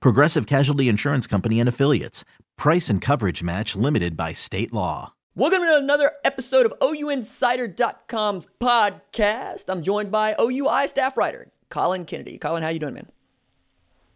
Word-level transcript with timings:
Progressive 0.00 0.46
Casualty 0.46 0.88
Insurance 0.88 1.26
Company 1.26 1.60
and 1.60 1.68
Affiliates. 1.68 2.24
Price 2.56 2.88
and 2.90 3.00
coverage 3.00 3.42
match 3.42 3.76
limited 3.76 4.16
by 4.16 4.32
state 4.32 4.72
law. 4.72 5.14
Welcome 5.34 5.60
to 5.60 5.76
another 5.76 6.10
episode 6.24 6.66
of 6.66 6.72
OUinsider.com's 6.80 8.48
podcast. 8.60 9.64
I'm 9.68 9.82
joined 9.82 10.10
by 10.10 10.34
OUI 10.40 10.88
staff 10.88 11.16
writer 11.16 11.52
Colin 11.68 12.04
Kennedy. 12.04 12.38
Colin, 12.38 12.62
how 12.62 12.70
you 12.70 12.80
doing, 12.80 12.94
man? 12.94 13.08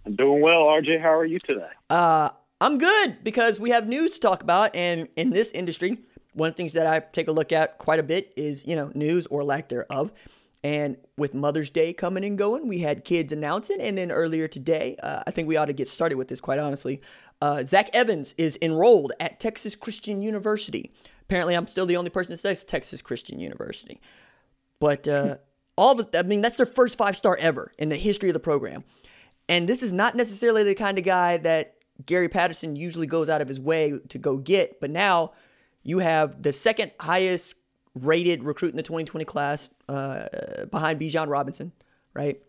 I'm 0.05 0.17
doing 0.17 0.41
well, 0.41 0.63
RJ. 0.63 1.01
How 1.01 1.15
are 1.15 1.25
you 1.25 1.39
today? 1.39 1.69
Uh, 1.89 2.31
I'm 2.61 2.79
good 2.79 3.19
because 3.23 3.61
we 3.61 3.71
have 3.71 3.89
news 3.89 4.15
to 4.15 4.21
talk 4.21 4.43
about, 4.43 4.75
and 4.75 5.09
in 5.15 5.31
this 5.31 5.53
industry, 5.53 5.99
one 6.33 6.49
of 6.49 6.55
the 6.55 6.57
things 6.57 6.73
that 6.73 6.87
I 6.87 7.01
take 7.01 7.29
a 7.29 7.33
look 7.33 7.53
at 7.53 7.79
quite 7.79 8.01
a 8.01 8.03
bit 8.03 8.33
is, 8.37 8.67
you 8.67 8.75
know, 8.75 8.91
news 8.95 9.27
or 9.29 9.45
lack 9.45 9.69
thereof. 9.69 10.11
And 10.65 10.97
with 11.17 11.35
Mother's 11.35 11.71
Day 11.71 11.93
coming 11.93 12.25
and 12.25 12.39
going, 12.39 12.69
we 12.69 12.79
had 12.79 13.05
kids 13.05 13.33
announcing. 13.33 13.81
And 13.81 13.99
then 13.99 14.13
earlier 14.13 14.47
today, 14.47 14.97
uh, 15.03 15.23
I 15.27 15.33
think 15.33 15.49
we 15.49 15.57
ought 15.57 15.67
to 15.67 15.73
get 15.73 15.89
started 15.89 16.17
with 16.17 16.29
this, 16.29 16.41
quite 16.41 16.61
honestly. 16.61 17.01
Uh, 17.41 17.65
Zach 17.65 17.91
Evans 17.93 18.35
is 18.39 18.59
enrolled 18.63 19.13
at 19.19 19.41
Texas 19.41 19.75
Christian 19.75 20.23
University. 20.23 20.93
Apparently, 21.23 21.55
I'm 21.55 21.67
still 21.67 21.87
the 21.87 21.97
only 21.97 22.11
person 22.11 22.33
that 22.33 22.39
says 22.39 22.63
Texas 22.63 23.03
Christian 23.03 23.41
University. 23.41 24.01
But 24.79 25.09
uh, 25.09 25.37
all 25.77 25.99
it, 25.99 26.15
I 26.17 26.23
mean, 26.23 26.43
that's 26.43 26.57
their 26.57 26.67
first 26.67 26.97
five 26.97 27.17
star 27.17 27.37
ever 27.41 27.73
in 27.79 27.89
the 27.89 27.97
history 27.97 28.29
of 28.29 28.35
the 28.35 28.41
program. 28.41 28.85
And 29.49 29.69
this 29.69 29.83
is 29.83 29.93
not 29.93 30.15
necessarily 30.15 30.63
the 30.63 30.77
kind 30.77 30.99
of 30.99 31.05
guy 31.05 31.39
that 31.39 31.75
Gary 32.07 32.29
Patterson 32.29 32.77
usually 32.77 33.09
goes 33.09 33.29
out 33.29 33.41
of 33.41 33.49
his 33.49 33.59
way 33.59 33.99
to 34.11 34.19
go 34.19 34.39
get. 34.39 34.81
But 34.81 34.91
now, 34.91 35.33
you 35.83 35.99
have 35.99 36.43
the 36.43 36.53
second 36.53 36.93
highest 37.01 37.57
rated 37.95 38.43
recruit 38.43 38.71
in 38.71 38.77
the 38.77 38.83
2020 38.83 39.25
class 39.25 39.71
uh, 39.89 40.27
behind 40.71 41.01
Bijan 41.01 41.29
Robinson, 41.29 41.73
right? 42.15 42.41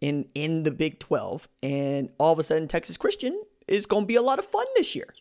In 0.00 0.28
in 0.34 0.62
the 0.62 0.70
Big 0.70 0.98
12, 0.98 1.48
and 1.62 2.10
all 2.18 2.32
of 2.32 2.38
a 2.38 2.44
sudden 2.44 2.68
Texas 2.68 2.96
Christian 2.96 3.40
is 3.66 3.86
going 3.86 4.04
to 4.04 4.06
be 4.06 4.14
a 4.14 4.22
lot 4.22 4.38
of 4.38 4.44
fun 4.44 4.66
this 4.76 4.94
year. 4.94 5.14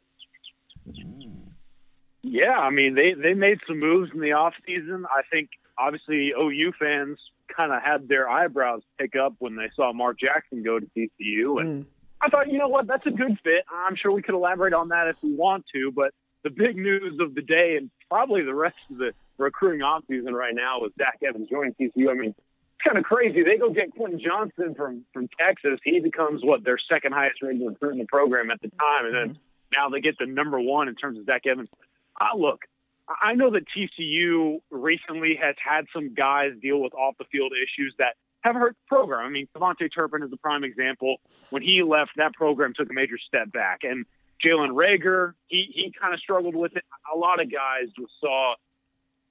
Yeah, 2.21 2.57
I 2.57 2.69
mean 2.69 2.93
they 2.93 3.13
they 3.13 3.33
made 3.33 3.59
some 3.67 3.79
moves 3.79 4.11
in 4.13 4.19
the 4.19 4.33
off 4.33 4.53
season. 4.65 5.05
I 5.09 5.21
think 5.31 5.49
obviously 5.77 6.31
OU 6.37 6.73
fans 6.79 7.17
kind 7.47 7.71
of 7.71 7.81
had 7.81 8.07
their 8.07 8.29
eyebrows 8.29 8.81
pick 8.99 9.15
up 9.15 9.33
when 9.39 9.55
they 9.55 9.69
saw 9.75 9.93
Mark 9.93 10.19
Jackson 10.19 10.63
go 10.63 10.79
to 10.79 10.85
TCU, 10.95 11.61
and 11.61 11.85
mm. 11.85 11.87
I 12.21 12.29
thought, 12.29 12.51
you 12.51 12.57
know 12.57 12.67
what, 12.67 12.87
that's 12.87 13.05
a 13.05 13.11
good 13.11 13.37
fit. 13.43 13.63
I'm 13.71 13.95
sure 13.95 14.11
we 14.11 14.21
could 14.21 14.35
elaborate 14.35 14.73
on 14.73 14.89
that 14.89 15.07
if 15.07 15.21
we 15.23 15.33
want 15.33 15.65
to, 15.73 15.91
but 15.91 16.13
the 16.43 16.49
big 16.49 16.75
news 16.75 17.19
of 17.19 17.35
the 17.35 17.41
day 17.41 17.77
and 17.77 17.89
probably 18.09 18.41
the 18.43 18.53
rest 18.53 18.77
of 18.91 18.97
the 18.97 19.13
recruiting 19.37 19.81
offseason 19.81 20.31
right 20.31 20.55
now 20.55 20.81
with 20.81 20.93
Zach 20.97 21.19
Evans 21.27 21.49
joining 21.49 21.73
TCU. 21.73 22.09
I 22.09 22.13
mean, 22.13 22.29
it's 22.29 22.85
kind 22.85 22.97
of 22.97 23.03
crazy. 23.03 23.43
They 23.43 23.57
go 23.57 23.69
get 23.69 23.93
Quentin 23.95 24.19
Johnston 24.19 24.75
from 24.75 25.05
from 25.13 25.29
Texas. 25.39 25.79
He 25.83 25.99
becomes 25.99 26.43
what 26.43 26.63
their 26.63 26.77
second 26.77 27.13
highest 27.13 27.41
rated 27.41 27.65
recruit 27.65 27.93
in 27.93 27.97
the 27.99 28.05
program 28.05 28.51
at 28.51 28.61
the 28.61 28.69
time, 28.69 29.05
and 29.05 29.15
then 29.15 29.39
now 29.75 29.89
they 29.89 30.01
get 30.01 30.17
the 30.17 30.25
number 30.25 30.59
one 30.59 30.87
in 30.87 30.95
terms 30.95 31.19
of 31.19 31.25
Zach 31.25 31.45
Evans. 31.45 31.69
Uh, 32.19 32.35
look, 32.37 32.61
I 33.21 33.35
know 33.35 33.51
that 33.51 33.63
TCU 33.67 34.59
recently 34.69 35.37
has 35.41 35.55
had 35.63 35.85
some 35.93 36.13
guys 36.13 36.51
deal 36.61 36.81
with 36.81 36.93
off 36.93 37.15
the 37.17 37.25
field 37.31 37.53
issues 37.53 37.93
that 37.99 38.15
have 38.41 38.55
hurt 38.55 38.75
the 38.75 38.95
program. 38.95 39.25
I 39.25 39.29
mean, 39.29 39.47
KaVontae 39.55 39.89
Turpin 39.93 40.23
is 40.23 40.31
a 40.33 40.37
prime 40.37 40.63
example. 40.63 41.17
When 41.49 41.61
he 41.61 41.83
left, 41.83 42.11
that 42.17 42.33
program 42.33 42.73
took 42.75 42.89
a 42.89 42.93
major 42.93 43.17
step 43.17 43.51
back, 43.51 43.79
and 43.83 44.05
Jalen 44.43 44.69
Reagor, 44.69 45.33
he, 45.47 45.69
he 45.73 45.93
kind 45.99 46.13
of 46.13 46.19
struggled 46.19 46.55
with 46.55 46.75
it. 46.75 46.83
A 47.13 47.17
lot 47.17 47.41
of 47.41 47.51
guys 47.51 47.87
just 47.97 48.11
saw 48.21 48.55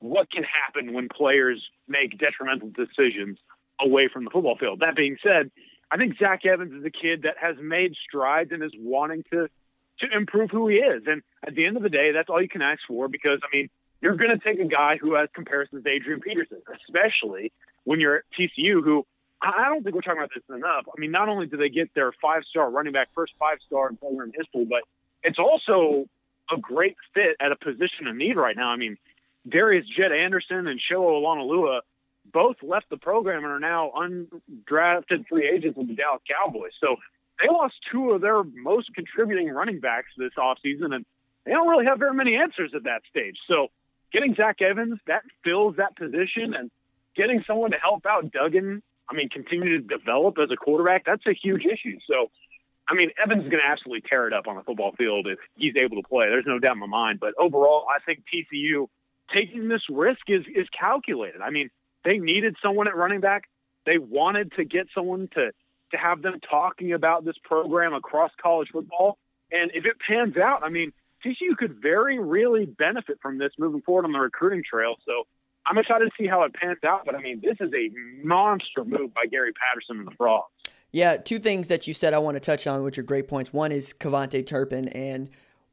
what 0.07 0.31
can 0.31 0.45
happen 0.45 0.93
when 0.93 1.09
players 1.09 1.63
make 1.89 2.19
detrimental 2.19 2.71
decisions 2.71 3.39
away 3.81 4.09
from 4.13 4.25
the 4.25 4.31
football 4.31 4.57
field. 4.57 4.81
That 4.81 4.97
being 4.97 5.17
said, 5.23 5.51
I 5.91 5.97
think 5.97 6.19
Zach 6.19 6.45
Evans 6.45 6.73
is 6.73 6.85
a 6.85 6.91
kid 6.91 7.23
that 7.23 7.37
has 7.41 7.57
made 7.61 7.95
strides 8.09 8.53
and 8.53 8.63
is 8.63 8.73
wanting 8.79 9.25
to 9.33 9.49
to 10.01 10.07
improve 10.15 10.51
who 10.51 10.69
he 10.69 10.77
is. 10.77 11.05
And 11.07 11.23
at 11.47 11.55
the 11.55 11.65
end 11.65 11.79
of 11.79 11.83
the 11.83 11.89
day, 11.89 12.13
that's 12.13 12.29
all 12.29 12.43
you 12.43 12.49
can 12.49 12.61
ask 12.61 12.81
for 12.87 13.09
because 13.09 13.41
I 13.43 13.57
mean, 13.57 13.71
you're 14.01 14.17
going 14.17 14.39
to 14.39 14.45
take 14.45 14.61
a 14.61 14.69
guy 14.69 14.99
who 15.01 15.15
has 15.15 15.29
comparisons 15.35 15.85
to 15.85 15.91
Adrian 15.91 16.21
Peterson, 16.21 16.61
especially 16.83 17.53
when 17.85 18.01
you're 18.01 18.17
at 18.17 18.25
TCU, 18.39 18.85
who 18.85 19.07
I 19.41 19.69
don't 19.69 19.83
think 19.83 19.95
we're 19.95 20.03
talking 20.03 20.19
about 20.19 20.31
this 20.35 20.45
enough. 20.55 20.85
I 20.87 21.01
mean, 21.01 21.11
not 21.11 21.29
only 21.29 21.47
do 21.47 21.57
they 21.57 21.69
get 21.69 21.95
their 21.95 22.13
five 22.21 22.43
star 22.49 22.71
running 22.71 22.93
back, 22.93 23.09
first 23.15 23.33
five 23.39 23.59
star 23.67 23.89
in 23.89 23.97
program 23.97 24.33
history, 24.35 24.65
but 24.65 24.83
it's 25.23 25.39
also 25.39 26.07
a 26.51 26.59
great 26.59 26.97
fit 27.15 27.37
at 27.41 27.53
a 27.53 27.57
position 27.57 28.07
of 28.07 28.17
need 28.17 28.37
right 28.37 28.57
now. 28.57 28.69
I 28.69 28.77
mean, 28.77 28.97
Darius 29.49 29.87
Jett 29.97 30.13
Anderson 30.13 30.67
and 30.67 30.81
Sewo 30.81 31.23
Olonilua 31.23 31.81
both 32.33 32.57
left 32.63 32.91
the 32.91 32.97
program 32.97 33.45
and 33.45 33.53
are 33.53 33.61
now 33.61 33.93
undrafted 33.97 35.27
free 35.29 35.49
agents 35.49 35.77
with 35.79 35.89
the 35.89 35.95
Dallas 35.95 36.23
Cowboys. 36.29 36.73
So 36.81 36.97
they 37.41 37.49
lost 37.49 37.75
two 37.91 38.11
of 38.11 38.21
their 38.21 38.43
most 38.43 38.93
contributing 38.95 39.49
running 39.49 39.81
backs 39.81 40.09
this 40.17 40.33
offseason, 40.39 40.95
and 40.95 41.05
they 41.45 41.53
don't 41.53 41.69
really 41.69 41.87
have 41.87 41.99
very 41.99 42.15
many 42.15 42.37
answers 42.37 42.73
at 42.75 42.85
that 42.85 43.03
stage. 43.09 43.39
So 43.47 43.69
getting 44.13 44.35
Zach 44.35 44.61
Evans, 44.61 44.99
that 45.07 45.23
fills 45.45 45.77
that 45.77 45.97
position, 45.97 46.55
and 46.55 46.71
getting 47.15 47.45
someone 47.47 47.71
to 47.71 47.79
help 47.79 48.07
out 48.07 48.33
Duggan, 48.33 48.83
I 49.09 49.15
mean, 49.15 49.29
continue 49.29 49.81
to 49.81 49.99
develop 49.99 50.39
as 50.43 50.51
a 50.51 50.57
quarterback, 50.57 51.05
that's 51.05 51.27
a 51.27 51.33
huge 51.33 51.65
issue. 51.65 51.99
So 52.09 52.31
I 52.89 52.95
mean, 52.95 53.11
Evans 53.23 53.45
is 53.45 53.51
going 53.51 53.63
to 53.63 53.69
absolutely 53.69 54.09
tear 54.09 54.29
it 54.29 54.33
up 54.33 54.47
on 54.47 54.57
the 54.57 54.63
football 54.63 54.93
field 54.93 55.27
if 55.27 55.39
he's 55.57 55.75
able 55.77 56.01
to 56.01 56.09
play. 56.09 56.29
There's 56.29 56.47
no 56.47 56.59
doubt 56.59 56.75
in 56.75 56.81
my 56.81 56.87
mind. 56.87 57.19
But 57.19 57.35
overall, 57.39 57.85
I 57.91 57.99
think 58.05 58.23
TCU 58.33 58.89
taking 59.35 59.69
this 59.69 59.83
risk 59.91 60.29
is 60.29 60.45
is 60.55 60.69
calculated. 60.79 61.41
I 61.41 61.51
mean, 61.51 61.71
they 62.05 62.19
needed 62.19 62.57
someone 62.63 62.89
at 62.89 62.97
running 62.97 63.21
back. 63.21 63.45
They 63.85 63.99
wanted 63.99 64.53
to 64.53 64.65
get 64.65 64.87
someone 64.95 65.29
to 65.35 65.53
to 65.93 65.97
have 65.97 66.23
them 66.23 66.41
talking 66.49 66.93
about 66.93 67.25
this 67.25 67.37
program 67.45 67.95
across 67.95 68.31
college 68.43 68.69
football. 68.73 69.19
And 69.53 69.71
if 69.75 69.85
it 69.85 69.97
pans 70.07 70.37
out, 70.37 70.65
I 70.65 70.69
mean, 70.69 70.93
TCU 71.25 71.57
could 71.57 71.81
very 71.81 72.19
really 72.19 72.67
benefit 72.67 73.19
from 73.23 73.39
this 73.39 73.53
moving 73.59 73.83
forward 73.83 74.05
on 74.05 74.13
the 74.13 74.19
recruiting 74.19 74.63
trail. 74.69 74.97
So 75.07 75.27
I'm 75.65 75.79
excited 75.79 76.07
to 76.07 76.11
see 76.19 76.27
how 76.27 76.43
it 76.43 76.55
pans 76.55 76.79
out. 76.85 77.05
But 77.05 77.15
I 77.15 77.21
mean, 77.21 77.41
this 77.43 77.57
is 77.61 77.73
a 77.73 77.91
monster 78.25 78.85
move 78.85 79.15
by 79.15 79.27
Gary 79.27 79.53
Patterson 79.53 79.99
and 79.99 80.07
the 80.07 80.17
Frogs. 80.17 80.51
Yeah, 80.93 81.17
two 81.17 81.39
things 81.39 81.69
that 81.69 81.87
you 81.87 81.95
said 81.95 82.15
I 82.15 82.19
want 82.19 82.37
to 82.37 82.41
touch 82.41 82.67
on, 82.67 82.83
which 82.83 82.99
are 82.99 83.03
great 83.03 83.29
points. 83.29 83.53
One 83.53 83.73
is 83.73 83.93
KaVontae 83.93 84.47
Turpin 84.47 84.89
and 84.89 85.29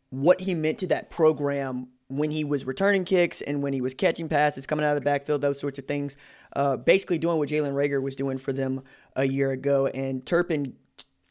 what 0.09 0.41
he 0.41 0.53
meant 0.53 0.79
to 0.79 0.87
that 0.87 1.09
program 1.09 1.87
when 2.17 2.31
he 2.31 2.43
was 2.43 2.65
returning 2.65 3.05
kicks 3.05 3.41
and 3.41 3.61
when 3.63 3.73
he 3.73 3.81
was 3.81 3.93
catching 3.93 4.29
passes, 4.29 4.65
coming 4.65 4.85
out 4.85 4.89
of 4.89 4.95
the 4.95 5.01
backfield, 5.01 5.41
those 5.41 5.59
sorts 5.59 5.79
of 5.79 5.85
things. 5.85 6.17
Uh, 6.55 6.77
basically 6.77 7.17
doing 7.17 7.37
what 7.37 7.49
Jalen 7.49 7.73
Reagor 7.73 8.01
was 8.01 8.15
doing 8.15 8.37
for 8.37 8.53
them 8.53 8.81
a 9.15 9.25
year 9.25 9.51
ago. 9.51 9.87
And 9.87 10.25
Turpin 10.25 10.75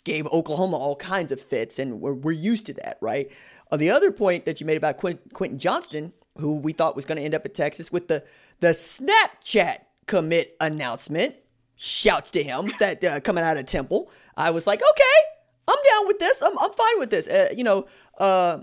gave 0.04 0.26
Oklahoma 0.26 0.76
all 0.76 0.96
kinds 0.96 1.30
of 1.32 1.40
fits, 1.40 1.78
and 1.78 2.00
we're, 2.00 2.14
we're 2.14 2.32
used 2.32 2.66
to 2.66 2.74
that, 2.74 2.98
right? 3.00 3.30
Uh, 3.70 3.76
the 3.76 3.90
other 3.90 4.10
point 4.10 4.44
that 4.44 4.60
you 4.60 4.66
made 4.66 4.76
about 4.76 4.98
Quint, 4.98 5.32
Quentin 5.32 5.58
Johnston, 5.58 6.12
who 6.38 6.56
we 6.56 6.72
thought 6.72 6.96
was 6.96 7.04
going 7.04 7.18
to 7.18 7.24
end 7.24 7.34
up 7.34 7.44
at 7.46 7.54
Texas, 7.54 7.92
with 7.92 8.08
the 8.08 8.24
the 8.60 8.68
Snapchat 8.68 9.78
commit 10.06 10.56
announcement, 10.60 11.34
shouts 11.76 12.30
to 12.32 12.42
him 12.42 12.70
that 12.78 13.04
uh, 13.04 13.20
coming 13.20 13.44
out 13.44 13.56
of 13.56 13.66
Temple. 13.66 14.10
I 14.36 14.50
was 14.50 14.66
like, 14.66 14.80
okay, 14.80 15.20
I'm 15.68 15.78
down 15.90 16.06
with 16.06 16.18
this. 16.18 16.42
I'm, 16.42 16.58
I'm 16.58 16.72
fine 16.72 16.98
with 16.98 17.10
this. 17.10 17.28
Uh, 17.28 17.48
you 17.56 17.64
know, 17.64 17.86
uh, 18.18 18.60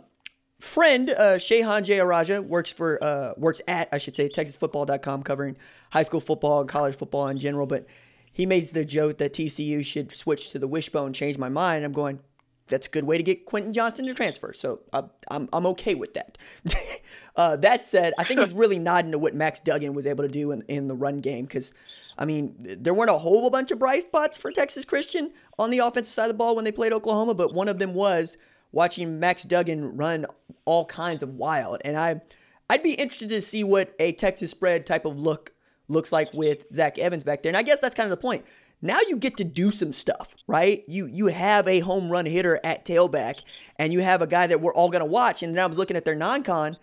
friend 0.59 1.09
uh, 1.09 1.37
Shehan 1.37 1.83
Jeyarajah 1.83 2.45
works 2.45 2.71
for 2.71 3.01
uh, 3.03 3.33
works 3.37 3.61
at 3.67 3.89
I 3.91 3.97
should 3.97 4.15
say 4.15 4.29
TexasFootball.com 4.29 5.23
covering 5.23 5.57
high 5.91 6.03
school 6.03 6.19
football 6.19 6.59
and 6.59 6.69
college 6.69 6.95
football 6.95 7.27
in 7.27 7.37
general. 7.37 7.65
But 7.65 7.87
he 8.31 8.45
makes 8.45 8.71
the 8.71 8.85
joke 8.85 9.17
that 9.17 9.33
TCU 9.33 9.83
should 9.83 10.11
switch 10.11 10.51
to 10.51 10.59
the 10.59 10.67
wishbone. 10.67 11.13
Change 11.13 11.37
my 11.37 11.49
mind. 11.49 11.85
I'm 11.85 11.91
going. 11.91 12.19
That's 12.67 12.85
a 12.85 12.89
good 12.91 13.05
way 13.05 13.17
to 13.17 13.23
get 13.23 13.45
Quentin 13.45 13.73
Johnston 13.73 14.05
to 14.05 14.13
transfer. 14.13 14.53
So 14.53 14.81
I'm 14.93 15.49
I'm 15.51 15.65
okay 15.67 15.95
with 15.95 16.13
that. 16.13 16.37
uh, 17.35 17.55
that 17.57 17.85
said, 17.85 18.13
I 18.19 18.25
think 18.25 18.41
he's 18.41 18.53
really 18.53 18.77
nodding 18.79 19.11
to 19.13 19.17
what 19.17 19.33
Max 19.33 19.59
Duggan 19.59 19.93
was 19.93 20.05
able 20.05 20.23
to 20.23 20.29
do 20.29 20.51
in, 20.51 20.61
in 20.67 20.87
the 20.87 20.95
run 20.95 21.17
game 21.17 21.45
because 21.45 21.73
I 22.19 22.25
mean, 22.25 22.55
there 22.59 22.93
weren't 22.93 23.09
a 23.09 23.17
whole 23.17 23.49
bunch 23.49 23.71
of 23.71 23.79
bright 23.79 24.01
spots 24.01 24.37
for 24.37 24.51
Texas 24.51 24.83
Christian 24.83 25.31
on 25.57 25.71
the 25.71 25.79
offensive 25.79 26.13
side 26.13 26.25
of 26.25 26.31
the 26.31 26.37
ball 26.37 26.53
when 26.53 26.65
they 26.65 26.71
played 26.71 26.91
Oklahoma, 26.91 27.33
but 27.33 27.53
one 27.53 27.69
of 27.69 27.79
them 27.79 27.93
was 27.93 28.37
watching 28.71 29.19
Max 29.19 29.43
Duggan 29.43 29.97
run 29.97 30.25
all 30.65 30.85
kinds 30.85 31.23
of 31.23 31.35
wild. 31.35 31.81
And 31.83 31.97
I, 31.97 32.21
I'd 32.69 32.83
be 32.83 32.93
interested 32.93 33.29
to 33.29 33.41
see 33.41 33.63
what 33.63 33.93
a 33.99 34.11
Texas 34.13 34.51
spread 34.51 34.85
type 34.85 35.05
of 35.05 35.19
look 35.19 35.53
looks 35.87 36.11
like 36.11 36.33
with 36.33 36.67
Zach 36.73 36.99
Evans 36.99 37.23
back 37.23 37.41
there. 37.41 37.49
And 37.49 37.57
I 37.57 37.63
guess 37.63 37.79
that's 37.79 37.95
kind 37.95 38.11
of 38.11 38.17
the 38.17 38.21
point. 38.21 38.45
now 38.81 38.99
you 39.07 39.17
get 39.17 39.37
to 39.37 39.43
do 39.43 39.71
some 39.71 39.93
stuff, 39.93 40.35
right? 40.47 40.83
You 40.87 41.05
you 41.11 41.27
have 41.27 41.67
a 41.67 41.79
home 41.79 42.09
run 42.09 42.25
hitter 42.25 42.59
at 42.63 42.85
tailback, 42.85 43.41
and 43.77 43.91
you 43.91 43.99
have 43.99 44.21
a 44.21 44.27
guy 44.27 44.47
that 44.47 44.61
we're 44.61 44.73
all 44.73 44.89
gonna 44.89 45.05
watch. 45.05 45.43
And 45.43 45.55
then 45.55 45.63
I 45.63 45.67
was 45.67 45.77
looking 45.77 45.97
at 45.97 46.05
their 46.05 46.15
non-con, 46.15 46.77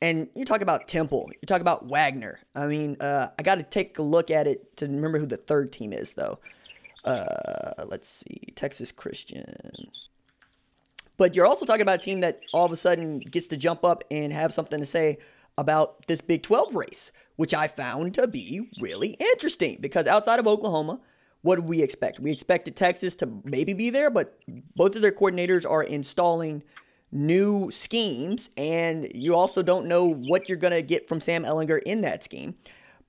and 0.00 0.28
you 0.34 0.44
talk 0.44 0.60
about 0.60 0.88
Temple, 0.88 1.30
you 1.30 1.46
talk 1.46 1.60
about 1.60 1.86
Wagner. 1.86 2.40
I 2.54 2.66
mean, 2.66 2.96
uh, 3.00 3.28
I 3.38 3.42
got 3.42 3.56
to 3.56 3.62
take 3.62 3.98
a 3.98 4.02
look 4.02 4.30
at 4.30 4.46
it 4.46 4.76
to 4.78 4.86
remember 4.86 5.18
who 5.18 5.26
the 5.26 5.36
third 5.36 5.72
team 5.72 5.92
is, 5.92 6.14
though. 6.14 6.38
Uh, 7.04 7.84
let's 7.86 8.08
see, 8.08 8.52
Texas 8.54 8.92
Christian. 8.92 9.44
But 11.22 11.36
you're 11.36 11.46
also 11.46 11.64
talking 11.64 11.82
about 11.82 12.00
a 12.00 12.04
team 12.04 12.18
that 12.22 12.40
all 12.52 12.66
of 12.66 12.72
a 12.72 12.76
sudden 12.76 13.20
gets 13.20 13.46
to 13.46 13.56
jump 13.56 13.84
up 13.84 14.02
and 14.10 14.32
have 14.32 14.52
something 14.52 14.80
to 14.80 14.84
say 14.84 15.18
about 15.56 16.08
this 16.08 16.20
Big 16.20 16.42
12 16.42 16.74
race, 16.74 17.12
which 17.36 17.54
I 17.54 17.68
found 17.68 18.14
to 18.14 18.26
be 18.26 18.68
really 18.80 19.10
interesting 19.20 19.78
because 19.80 20.08
outside 20.08 20.40
of 20.40 20.48
Oklahoma, 20.48 21.00
what 21.42 21.60
do 21.60 21.62
we 21.62 21.80
expect? 21.80 22.18
We 22.18 22.32
expected 22.32 22.74
Texas 22.74 23.14
to 23.16 23.40
maybe 23.44 23.72
be 23.72 23.88
there, 23.88 24.10
but 24.10 24.36
both 24.74 24.96
of 24.96 25.02
their 25.02 25.12
coordinators 25.12 25.64
are 25.64 25.84
installing 25.84 26.64
new 27.12 27.70
schemes, 27.70 28.50
and 28.56 29.08
you 29.14 29.36
also 29.36 29.62
don't 29.62 29.86
know 29.86 30.12
what 30.12 30.48
you're 30.48 30.58
going 30.58 30.72
to 30.72 30.82
get 30.82 31.08
from 31.08 31.20
Sam 31.20 31.44
Ehlinger 31.44 31.78
in 31.86 32.00
that 32.00 32.24
scheme. 32.24 32.56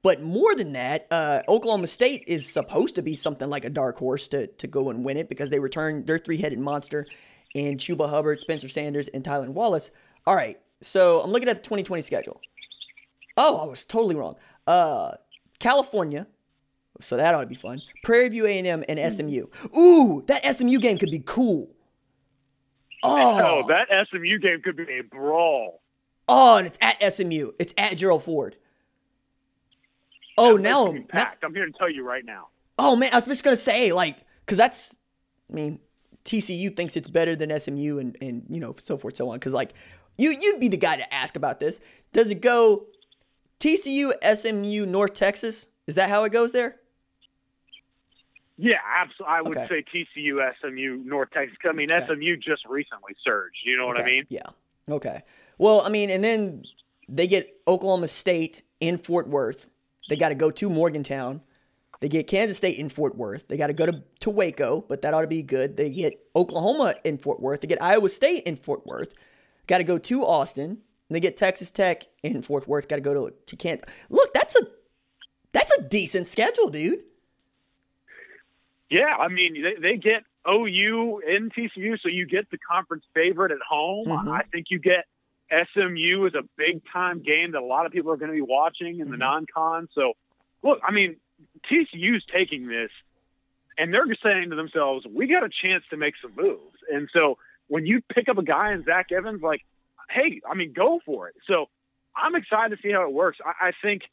But 0.04 0.22
more 0.22 0.54
than 0.54 0.74
that, 0.74 1.08
uh, 1.10 1.42
Oklahoma 1.48 1.88
State 1.88 2.26
is 2.28 2.48
supposed 2.48 2.94
to 2.94 3.02
be 3.02 3.16
something 3.16 3.50
like 3.50 3.66
a 3.66 3.72
dark 3.72 3.98
horse 3.98 4.28
to, 4.28 4.46
to 4.46 4.68
go 4.68 4.92
and 4.92 5.04
win 5.04 5.18
it 5.18 5.30
because 5.30 5.50
they 5.50 5.58
return 5.58 6.06
their 6.06 6.20
three 6.20 6.38
headed 6.38 6.60
monster 6.60 7.08
in 7.54 7.78
Chuba 7.78 8.10
Hubbard, 8.10 8.42
Spencer 8.42 8.70
Sanders, 8.70 9.08
and 9.10 9.24
Tylan 9.24 9.50
Wallace. 9.50 9.92
All 10.26 10.36
right, 10.36 10.58
so 10.82 11.22
I'm 11.22 11.32
looking 11.32 11.50
at 11.50 11.58
the 11.58 11.62
2020 11.62 12.02
schedule. 12.02 12.42
Oh, 13.38 13.58
I 13.58 13.66
was 13.66 13.84
totally 13.84 14.16
wrong. 14.16 14.36
Uh, 14.68 15.12
California, 15.60 16.28
so 17.00 17.18
that 17.18 17.34
ought 17.34 17.42
to 17.42 17.48
be 17.48 17.56
fun. 17.56 17.82
Prairie 18.04 18.30
View 18.30 18.46
A&M 18.46 18.84
and 18.88 19.14
SMU. 19.14 19.48
Ooh, 19.78 20.24
that 20.28 20.46
SMU 20.46 20.80
game 20.80 20.98
could 20.98 21.12
be 21.12 21.24
cool. 21.26 21.70
Oh, 23.04 23.64
oh 23.64 23.68
that 23.68 24.08
SMU 24.08 24.40
game 24.40 24.62
could 24.62 24.78
be 24.78 24.84
a 24.84 25.02
brawl. 25.02 25.82
Oh, 26.28 26.58
and 26.58 26.68
it's 26.68 26.78
at 26.82 27.02
SMU. 27.14 27.52
It's 27.60 27.74
at 27.78 27.98
Gerald 27.98 28.24
Ford. 28.24 28.56
Oh, 30.38 30.56
now, 30.56 30.92
now 31.14 31.32
I'm 31.44 31.54
here 31.54 31.66
to 31.66 31.72
tell 31.72 31.90
you 31.90 32.06
right 32.06 32.26
now. 32.26 32.48
Oh 32.80 32.96
man, 32.96 33.10
I 33.14 33.18
was 33.18 33.26
just 33.26 33.44
gonna 33.44 33.56
say 33.56 33.92
like, 33.94 34.18
cause 34.48 34.58
that's, 34.58 34.96
I 35.50 35.54
mean, 35.54 35.80
TCU 36.26 36.76
thinks 36.76 36.96
it's 36.96 37.08
better 37.08 37.36
than 37.36 37.58
SMU 37.60 38.00
and 38.00 38.18
and 38.22 38.46
you 38.50 38.60
know 38.60 38.74
so 38.82 38.98
forth 38.98 39.16
so 39.16 39.30
on. 39.30 39.40
Cause 39.40 39.54
like, 39.54 39.74
you 40.18 40.34
you'd 40.40 40.60
be 40.60 40.68
the 40.68 40.78
guy 40.78 40.98
to 40.98 41.14
ask 41.14 41.36
about 41.36 41.60
this. 41.60 41.80
Does 42.12 42.30
it 42.32 42.42
go 42.42 42.88
TCU, 43.60 44.12
SMU, 44.24 44.86
North 44.86 45.14
Texas? 45.14 45.68
Is 45.88 45.96
that 45.96 46.10
how 46.10 46.24
it 46.24 46.32
goes 46.32 46.52
there? 46.52 46.78
Yeah, 48.58 48.78
absolutely. 48.96 49.36
I 49.36 49.42
would 49.42 49.58
okay. 49.58 49.68
say 49.68 50.06
TCU, 50.18 50.40
SMU, 50.62 51.04
North 51.06 51.32
Texas. 51.32 51.58
I 51.68 51.72
mean, 51.72 51.92
okay. 51.92 52.06
SMU 52.06 52.38
just 52.38 52.66
recently 52.66 53.16
surged. 53.24 53.58
You 53.66 53.78
know 53.78 53.86
okay. 53.86 53.94
what 53.94 54.02
I 54.02 54.06
mean? 54.06 54.26
Yeah. 54.30 54.44
Okay. 54.88 55.22
Well, 55.58 55.82
I 55.86 55.90
mean, 55.90 56.10
and 56.10 56.24
then 56.24 56.64
they 57.10 57.28
get 57.28 57.54
Oklahoma 57.68 58.08
State 58.08 58.62
in 58.80 58.98
Fort 58.98 59.28
Worth. 59.28 59.70
They 60.10 60.16
got 60.16 60.30
to 60.30 60.36
go 60.36 60.52
to 60.52 60.70
Morgantown. 60.70 61.42
They 62.04 62.10
get 62.10 62.28
Kansas 62.28 62.58
State 62.58 62.78
in 62.78 62.90
Fort 62.90 63.16
Worth. 63.16 63.48
They 63.48 63.56
got 63.56 63.68
to 63.68 63.74
go 63.74 63.86
to, 63.86 64.04
to 64.20 64.30
Waco, 64.30 64.82
but 64.90 65.04
that 65.04 65.14
ought 65.14 65.22
to 65.22 65.28
be 65.28 65.42
good. 65.42 65.78
They 65.78 65.90
get 65.90 66.20
Oklahoma 66.36 66.96
in 67.06 67.18
Fort 67.18 67.40
Worth. 67.40 67.62
They 67.62 67.68
get 67.70 67.82
Iowa 67.82 68.10
State 68.10 68.44
in 68.44 68.58
Fort 68.58 68.86
Worth. 68.86 69.14
Got 69.68 69.78
to 69.78 69.86
go 69.86 69.98
to 69.98 70.26
Austin. 70.26 70.70
And 70.72 71.16
they 71.16 71.22
get 71.22 71.38
Texas 71.38 71.72
Tech 71.72 72.04
in 72.22 72.42
Fort 72.42 72.68
Worth. 72.68 72.90
Got 72.90 72.98
to 72.98 73.02
go 73.02 73.14
to 73.14 73.34
to 73.46 73.56
Kansas. 73.56 73.88
Look, 74.10 74.34
that's 74.34 74.54
a 74.58 74.68
that's 75.54 75.72
a 75.78 75.84
decent 75.84 76.28
schedule, 76.28 76.68
dude. 76.68 77.00
Yeah, 78.90 79.16
I 79.18 79.30
mean 79.30 79.64
they, 79.64 79.76
they 79.82 79.96
get 79.96 80.24
OU 80.46 81.22
in 81.26 81.52
TCU, 81.52 81.98
so 82.02 82.10
you 82.10 82.26
get 82.26 82.52
the 82.52 82.58
conference 82.58 83.06
favorite 83.14 83.54
at 83.54 83.60
home. 83.66 84.08
Mm-hmm. 84.08 84.30
I 84.30 84.42
think 84.52 84.66
you 84.72 84.80
get 84.80 85.06
SMU 85.50 86.26
is 86.26 86.34
a 86.36 86.44
big 86.58 86.82
time 86.92 87.22
game 87.22 87.54
that 87.54 87.62
a 87.62 87.66
lot 87.66 87.86
of 87.86 87.94
people 87.94 88.12
are 88.12 88.18
going 88.18 88.32
to 88.32 88.36
be 88.36 88.42
watching 88.42 89.00
in 89.00 89.10
the 89.10 89.16
mm-hmm. 89.16 89.20
non-con. 89.20 89.88
So, 89.94 90.16
look, 90.64 90.82
I 90.86 90.92
mean, 90.92 91.16
TCU's 91.70 92.24
taking 92.34 92.68
this, 92.68 92.92
and 93.78 93.94
they're 93.94 94.06
just 94.06 94.22
saying 94.22 94.50
to 94.50 94.56
themselves, 94.56 95.06
"We 95.06 95.28
got 95.28 95.44
a 95.44 95.50
chance 95.50 95.84
to 95.90 95.98
make 95.98 96.16
some 96.22 96.34
moves." 96.36 96.78
And 96.92 97.10
so, 97.12 97.38
when 97.68 97.86
you 97.86 98.02
pick 98.02 98.30
up 98.30 98.38
a 98.38 98.44
guy 98.44 98.74
in 98.74 98.84
Zach 98.84 99.12
Evans, 99.12 99.42
like, 99.42 99.62
hey, 100.10 100.42
I 100.50 100.54
mean, 100.54 100.74
go 100.74 101.00
for 101.06 101.30
it. 101.30 101.36
So, 101.48 101.70
I'm 102.16 102.36
excited 102.36 102.76
to 102.76 102.82
see 102.82 102.92
how 102.92 103.04
it 103.04 103.14
works. 103.14 103.40
I, 103.44 103.70
I 103.70 103.72
think 103.82 104.04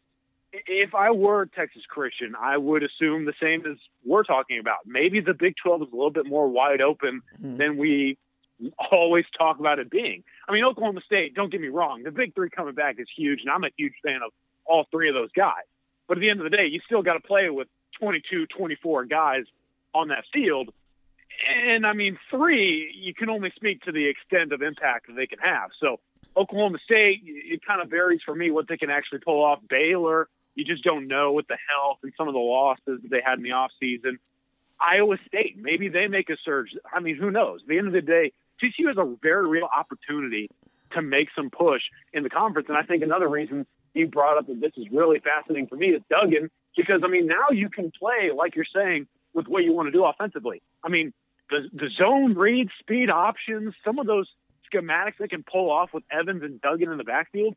if 0.52 0.94
I 0.94 1.10
were 1.10 1.46
Texas 1.46 1.82
Christian, 1.88 2.34
I 2.38 2.56
would 2.56 2.82
assume 2.82 3.24
the 3.24 3.34
same 3.40 3.64
as 3.66 3.76
we're 4.04 4.24
talking 4.24 4.58
about. 4.58 4.78
Maybe 4.86 5.20
the 5.20 5.34
Big 5.34 5.54
12 5.62 5.82
is 5.82 5.88
a 5.92 5.96
little 5.96 6.10
bit 6.10 6.26
more 6.26 6.48
wide 6.48 6.80
open 6.80 7.22
mm-hmm. 7.40 7.56
than 7.56 7.76
we 7.76 8.18
always 8.90 9.24
talk 9.36 9.58
about 9.58 9.78
it 9.78 9.90
being. 9.90 10.24
I 10.48 10.52
mean, 10.52 10.64
Oklahoma 10.64 11.00
State, 11.04 11.34
don't 11.34 11.50
get 11.50 11.60
me 11.60 11.68
wrong, 11.68 12.02
the 12.02 12.10
Big 12.10 12.34
Three 12.34 12.50
coming 12.50 12.74
back 12.74 12.96
is 12.98 13.08
huge, 13.14 13.40
and 13.42 13.50
I'm 13.50 13.64
a 13.64 13.70
huge 13.76 13.94
fan 14.04 14.20
of 14.24 14.32
all 14.64 14.86
three 14.90 15.08
of 15.08 15.14
those 15.14 15.30
guys. 15.32 15.64
But 16.10 16.18
at 16.18 16.22
the 16.22 16.30
end 16.30 16.40
of 16.40 16.50
the 16.50 16.56
day, 16.56 16.66
you 16.66 16.80
still 16.84 17.02
got 17.02 17.12
to 17.12 17.20
play 17.20 17.50
with 17.50 17.68
22, 18.00 18.46
24 18.46 19.04
guys 19.04 19.44
on 19.94 20.08
that 20.08 20.24
field. 20.32 20.74
And 21.56 21.86
I 21.86 21.92
mean, 21.92 22.18
three, 22.28 22.92
you 23.00 23.14
can 23.14 23.30
only 23.30 23.52
speak 23.54 23.82
to 23.82 23.92
the 23.92 24.08
extent 24.08 24.52
of 24.52 24.60
impact 24.60 25.06
that 25.06 25.14
they 25.14 25.28
can 25.28 25.38
have. 25.38 25.70
So, 25.78 26.00
Oklahoma 26.36 26.78
State, 26.82 27.20
it 27.24 27.64
kind 27.64 27.80
of 27.80 27.90
varies 27.90 28.22
for 28.26 28.34
me 28.34 28.50
what 28.50 28.66
they 28.66 28.76
can 28.76 28.90
actually 28.90 29.20
pull 29.20 29.40
off. 29.40 29.60
Baylor, 29.68 30.28
you 30.56 30.64
just 30.64 30.82
don't 30.82 31.06
know 31.06 31.30
with 31.30 31.46
the 31.46 31.58
health 31.72 31.98
and 32.02 32.12
some 32.18 32.26
of 32.26 32.34
the 32.34 32.40
losses 32.40 33.00
that 33.02 33.08
they 33.08 33.22
had 33.24 33.38
in 33.38 33.44
the 33.44 33.50
offseason. 33.50 34.18
Iowa 34.80 35.16
State, 35.28 35.58
maybe 35.58 35.86
they 35.86 36.08
make 36.08 36.28
a 36.28 36.36
surge. 36.44 36.70
I 36.92 36.98
mean, 36.98 37.18
who 37.18 37.30
knows? 37.30 37.60
At 37.62 37.68
the 37.68 37.78
end 37.78 37.86
of 37.86 37.92
the 37.92 38.02
day, 38.02 38.32
TCU 38.60 38.88
has 38.88 38.96
a 38.98 39.14
very 39.22 39.46
real 39.46 39.68
opportunity 39.72 40.50
to 40.90 41.02
make 41.02 41.28
some 41.36 41.50
push 41.50 41.82
in 42.12 42.24
the 42.24 42.30
conference. 42.30 42.68
And 42.68 42.76
I 42.76 42.82
think 42.82 43.04
another 43.04 43.28
reason 43.28 43.64
you 43.94 44.06
brought 44.06 44.38
up 44.38 44.46
that 44.46 44.60
this 44.60 44.72
is 44.76 44.86
really 44.92 45.20
fascinating 45.20 45.66
for 45.66 45.76
me 45.76 45.88
is 45.88 46.02
Duggan, 46.10 46.50
because 46.76 47.02
I 47.04 47.08
mean, 47.08 47.26
now 47.26 47.50
you 47.50 47.68
can 47.68 47.90
play, 47.98 48.30
like 48.34 48.54
you're 48.54 48.64
saying, 48.74 49.06
with 49.34 49.46
what 49.46 49.64
you 49.64 49.72
want 49.72 49.86
to 49.88 49.92
do 49.92 50.04
offensively. 50.04 50.62
I 50.84 50.88
mean, 50.88 51.12
the, 51.50 51.68
the 51.72 51.88
zone 51.96 52.34
read, 52.34 52.68
speed 52.78 53.10
options, 53.10 53.74
some 53.84 53.98
of 53.98 54.06
those 54.06 54.28
schematics 54.72 55.14
they 55.18 55.28
can 55.28 55.42
pull 55.42 55.70
off 55.70 55.90
with 55.92 56.04
Evans 56.10 56.42
and 56.42 56.60
Duggan 56.60 56.90
in 56.90 56.98
the 56.98 57.04
backfield. 57.04 57.54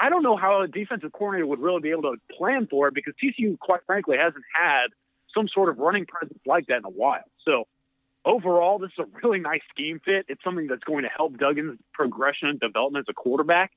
I 0.00 0.08
don't 0.08 0.22
know 0.22 0.36
how 0.36 0.62
a 0.62 0.68
defensive 0.68 1.12
coordinator 1.12 1.46
would 1.46 1.60
really 1.60 1.80
be 1.80 1.90
able 1.90 2.02
to 2.02 2.16
plan 2.36 2.66
for 2.66 2.88
it 2.88 2.94
because 2.94 3.14
TCU, 3.22 3.58
quite 3.58 3.80
frankly, 3.86 4.16
hasn't 4.18 4.44
had 4.54 4.86
some 5.34 5.48
sort 5.48 5.68
of 5.68 5.78
running 5.78 6.06
presence 6.06 6.40
like 6.46 6.66
that 6.66 6.78
in 6.78 6.84
a 6.84 6.90
while. 6.90 7.24
So 7.44 7.66
overall, 8.24 8.78
this 8.78 8.90
is 8.98 9.04
a 9.04 9.26
really 9.26 9.38
nice 9.38 9.60
scheme 9.70 10.00
fit. 10.04 10.26
It's 10.28 10.42
something 10.42 10.66
that's 10.66 10.84
going 10.84 11.02
to 11.02 11.10
help 11.14 11.36
Duggan's 11.36 11.78
progression 11.92 12.48
and 12.48 12.58
development 12.58 13.06
as 13.08 13.10
a 13.10 13.14
quarterback. 13.14 13.72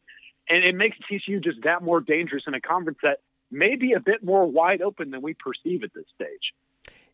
And 0.49 0.63
it 0.63 0.75
makes 0.75 0.97
TCU 1.09 1.43
just 1.43 1.61
that 1.63 1.83
more 1.83 2.01
dangerous 2.01 2.43
in 2.47 2.53
a 2.53 2.61
conference 2.61 2.99
that 3.03 3.19
may 3.51 3.75
be 3.75 3.93
a 3.93 3.99
bit 3.99 4.23
more 4.23 4.45
wide 4.45 4.81
open 4.81 5.11
than 5.11 5.21
we 5.21 5.33
perceive 5.33 5.83
at 5.83 5.93
this 5.93 6.05
stage. 6.15 6.53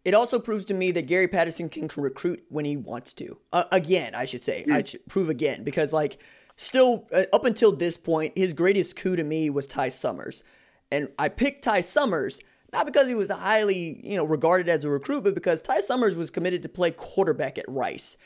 It 0.03 0.13
also 0.13 0.39
proves 0.39 0.65
to 0.65 0.73
me 0.73 0.91
that 0.91 1.07
Gary 1.07 1.27
Patterson 1.27 1.67
can 1.67 1.89
recruit 1.97 2.43
when 2.49 2.63
he 2.63 2.77
wants 2.77 3.13
to. 3.15 3.37
Uh, 3.51 3.63
again, 3.71 4.13
I 4.13 4.25
should 4.25 4.43
say. 4.43 4.63
Mm. 4.67 4.73
I 4.73 4.83
should 4.83 5.05
prove 5.07 5.29
again 5.29 5.63
because, 5.63 5.91
like, 5.91 6.21
still, 6.55 7.07
uh, 7.11 7.23
up 7.33 7.43
until 7.43 7.75
this 7.75 7.97
point, 7.97 8.37
his 8.37 8.53
greatest 8.53 8.95
coup 8.95 9.15
to 9.15 9.23
me 9.23 9.49
was 9.49 9.65
Ty 9.65 9.89
Summers. 9.89 10.43
And 10.91 11.09
I 11.17 11.29
picked 11.29 11.63
Ty 11.63 11.81
Summers 11.81 12.39
not 12.75 12.85
because 12.85 13.07
he 13.07 13.15
was 13.15 13.31
highly, 13.31 14.01
you 14.03 14.17
know, 14.17 14.25
regarded 14.25 14.67
as 14.67 14.83
a 14.83 14.89
recruit, 14.89 15.23
but 15.23 15.33
because 15.33 15.61
Ty 15.61 15.79
Summers 15.79 16.15
was 16.15 16.29
committed 16.29 16.61
to 16.63 16.69
play 16.69 16.91
quarterback 16.91 17.57
at 17.57 17.63
Rice. 17.69 18.17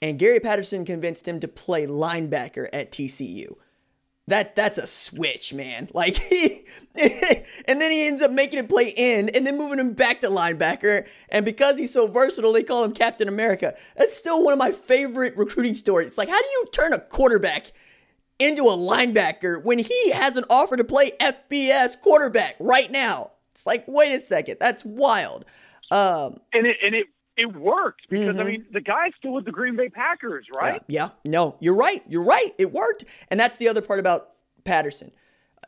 And 0.00 0.18
Gary 0.18 0.40
Patterson 0.40 0.86
convinced 0.86 1.28
him 1.28 1.40
to 1.40 1.48
play 1.48 1.86
linebacker 1.86 2.68
at 2.72 2.90
TCU. 2.90 3.56
That 4.28 4.54
that's 4.54 4.76
a 4.76 4.86
switch, 4.86 5.54
man. 5.54 5.88
Like 5.98 6.16
he, 6.16 6.64
and 7.66 7.80
then 7.80 7.90
he 7.90 8.06
ends 8.06 8.22
up 8.22 8.30
making 8.30 8.60
him 8.60 8.68
play 8.68 8.92
end 8.96 9.34
and 9.34 9.44
then 9.44 9.58
moving 9.58 9.80
him 9.80 9.94
back 9.94 10.20
to 10.20 10.28
linebacker. 10.28 11.08
And 11.30 11.44
because 11.44 11.76
he's 11.76 11.92
so 11.92 12.06
versatile, 12.06 12.52
they 12.52 12.62
call 12.62 12.84
him 12.84 12.92
Captain 12.92 13.26
America. 13.26 13.74
That's 13.96 14.14
still 14.14 14.44
one 14.44 14.52
of 14.52 14.58
my 14.58 14.70
favorite 14.70 15.36
recruiting 15.36 15.74
stories. 15.74 16.06
It's 16.06 16.18
like, 16.18 16.28
how 16.28 16.40
do 16.40 16.46
you 16.46 16.66
turn 16.72 16.92
a 16.92 17.00
quarterback 17.00 17.72
into 18.38 18.62
a 18.64 18.76
linebacker 18.76 19.64
when 19.64 19.78
he 19.78 20.10
has 20.12 20.36
an 20.36 20.44
offer 20.50 20.76
to 20.76 20.84
play 20.84 21.10
FBS 21.20 22.00
quarterback 22.00 22.54
right 22.60 22.92
now? 22.92 23.32
It's 23.52 23.66
like, 23.66 23.84
wait 23.88 24.14
a 24.14 24.20
second, 24.20 24.58
that's 24.60 24.84
wild. 24.84 25.46
Um, 25.90 26.36
and 26.52 26.66
it 26.66 26.76
and 26.84 26.94
it 26.94 27.06
it 27.38 27.56
worked 27.56 28.08
because 28.10 28.28
mm-hmm. 28.28 28.40
I 28.40 28.44
mean 28.44 28.66
the 28.72 28.80
guy's 28.80 29.12
still 29.16 29.32
with 29.32 29.44
the 29.44 29.52
Green 29.52 29.76
Bay 29.76 29.88
Packers, 29.88 30.46
right? 30.52 30.82
Yeah, 30.88 31.04
yeah, 31.04 31.30
no, 31.30 31.56
you're 31.60 31.76
right. 31.76 32.02
You're 32.08 32.24
right. 32.24 32.52
It 32.58 32.72
worked, 32.72 33.04
and 33.30 33.38
that's 33.38 33.58
the 33.58 33.68
other 33.68 33.80
part 33.80 34.00
about 34.00 34.30
Patterson. 34.64 35.12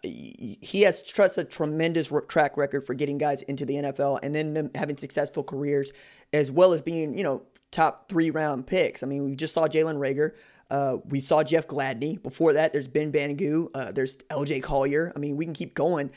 He 0.02 0.82
has 0.82 1.02
such 1.06 1.38
a 1.38 1.44
tremendous 1.44 2.12
track 2.28 2.56
record 2.56 2.84
for 2.84 2.94
getting 2.94 3.18
guys 3.18 3.42
into 3.42 3.64
the 3.64 3.74
NFL 3.74 4.20
and 4.22 4.34
then 4.34 4.54
them 4.54 4.70
having 4.74 4.96
successful 4.96 5.44
careers, 5.44 5.92
as 6.32 6.50
well 6.50 6.72
as 6.72 6.82
being 6.82 7.16
you 7.16 7.22
know 7.22 7.42
top 7.70 8.08
three 8.08 8.30
round 8.30 8.66
picks. 8.66 9.02
I 9.02 9.06
mean, 9.06 9.24
we 9.24 9.36
just 9.36 9.54
saw 9.54 9.66
Jalen 9.66 9.96
Reagor. 9.96 10.32
Uh, 10.70 10.98
we 11.08 11.20
saw 11.20 11.42
Jeff 11.42 11.66
Gladney. 11.66 12.22
Before 12.22 12.52
that, 12.52 12.72
there's 12.72 12.88
Ben 12.88 13.12
Banogu. 13.12 13.68
Uh, 13.74 13.92
there's 13.92 14.16
LJ 14.30 14.62
Collier. 14.62 15.12
I 15.14 15.18
mean, 15.18 15.36
we 15.36 15.44
can 15.44 15.54
keep 15.54 15.74
going. 15.74 16.10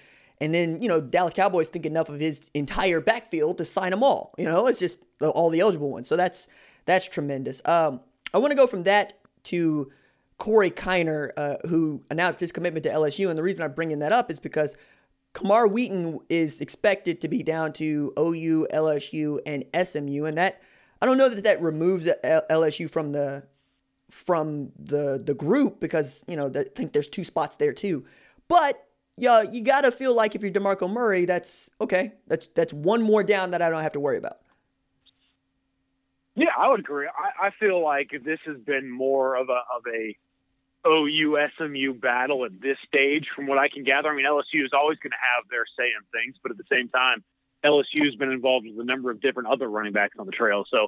And 0.44 0.54
then, 0.54 0.82
you 0.82 0.90
know, 0.90 1.00
Dallas 1.00 1.34
Cowboys 1.34 1.70
think 1.70 1.86
enough 1.86 2.10
of 2.10 2.20
his 2.20 2.52
entire 2.54 3.00
backfield 3.00 3.58
to 3.60 3.66
sign 3.66 3.92
them 3.92 4.04
all. 4.04 4.34
You 4.38 4.44
know, 4.44 4.68
it's 4.68 4.80
just 4.80 5.00
all 5.22 5.50
the 5.50 5.62
eligible 5.62 5.90
ones. 5.90 6.10
So 6.10 6.18
that's 6.18 6.50
that's 6.86 7.08
tremendous. 7.08 7.62
Um, 7.64 8.02
I 8.34 8.40
want 8.40 8.52
to 8.52 8.58
go 8.58 8.68
from 8.68 8.84
that 8.84 9.14
to 9.44 9.90
Corey 10.40 10.70
Kiner, 10.70 11.30
uh, 11.38 11.56
who 11.70 12.04
announced 12.12 12.42
his 12.42 12.52
commitment 12.52 12.84
to 12.84 12.90
LSU. 12.90 13.30
And 13.30 13.40
the 13.40 13.44
reason 13.44 13.62
I'm 13.62 13.72
bringing 13.72 14.00
that 14.00 14.12
up 14.12 14.30
is 14.30 14.42
because 14.42 14.76
Camar 15.32 15.66
Wheaton 15.66 16.20
is 16.28 16.60
expected 16.60 17.22
to 17.22 17.30
be 17.30 17.42
down 17.42 17.72
to 17.74 18.12
OU, 18.20 18.68
LSU, 18.74 19.40
and 19.46 19.64
SMU, 19.74 20.26
and 20.26 20.38
that 20.38 20.62
I 21.02 21.06
don't 21.06 21.18
know 21.18 21.30
that 21.30 21.46
that 21.46 21.62
removes 21.62 22.06
LSU 22.26 22.92
from 22.92 23.14
the 23.14 23.48
from 24.12 24.74
the 24.78 25.24
the 25.26 25.36
group 25.36 25.80
because 25.80 26.26
you 26.28 26.36
know 26.36 26.52
I 26.54 26.64
think 26.76 26.92
there's 26.92 27.08
two 27.08 27.24
spots 27.24 27.56
there 27.56 27.72
too. 27.72 28.04
But 28.50 28.86
yeah, 29.18 29.44
you 29.44 29.64
gotta 29.64 29.92
feel 29.92 30.16
like 30.16 30.36
if 30.36 30.42
you're 30.42 30.52
DeMarco 30.52 30.92
Murray, 30.92 31.26
that's 31.26 31.70
okay. 31.80 32.14
That's 32.28 32.48
that's 32.56 32.74
one 32.74 33.02
more 33.02 33.24
down 33.24 33.52
that 33.52 33.62
I 33.62 33.70
don't 33.70 33.84
have 33.84 33.94
to 33.94 34.00
worry 34.00 34.18
about. 34.18 34.40
Yeah, 36.36 36.48
I 36.58 36.70
would 36.70 36.80
agree. 36.80 37.08
I, 37.08 37.48
I 37.48 37.50
feel 37.52 37.84
like 37.84 38.12
this 38.26 38.40
has 38.46 38.58
been 38.58 38.90
more 38.90 39.36
of 39.36 39.50
a 39.50 39.62
of 39.76 39.84
a 39.94 40.18
OU 40.88 41.38
SMU 41.58 41.94
battle 41.94 42.44
at 42.46 42.60
this 42.60 42.78
stage, 42.88 43.28
from 43.36 43.48
what 43.48 43.58
I 43.58 43.70
can 43.70 43.84
gather. 43.84 44.10
I 44.10 44.16
mean, 44.16 44.26
LSU 44.26 44.66
is 44.66 44.72
always 44.74 44.98
going 45.00 45.12
to 45.12 45.18
have 45.18 45.48
their 45.50 45.66
say 45.78 45.86
in 45.86 46.04
things, 46.12 46.36
but 46.42 46.52
at 46.52 46.58
the 46.58 46.66
same 46.70 46.90
time, 46.90 47.24
LSU 47.64 48.06
has 48.06 48.16
been 48.16 48.32
involved 48.32 48.66
with 48.68 48.80
a 48.80 48.84
number 48.84 49.10
of 49.10 49.22
different 49.22 49.50
other 49.50 49.70
running 49.70 49.94
backs 49.94 50.16
on 50.20 50.26
the 50.26 50.32
trail. 50.32 50.66
So 50.70 50.88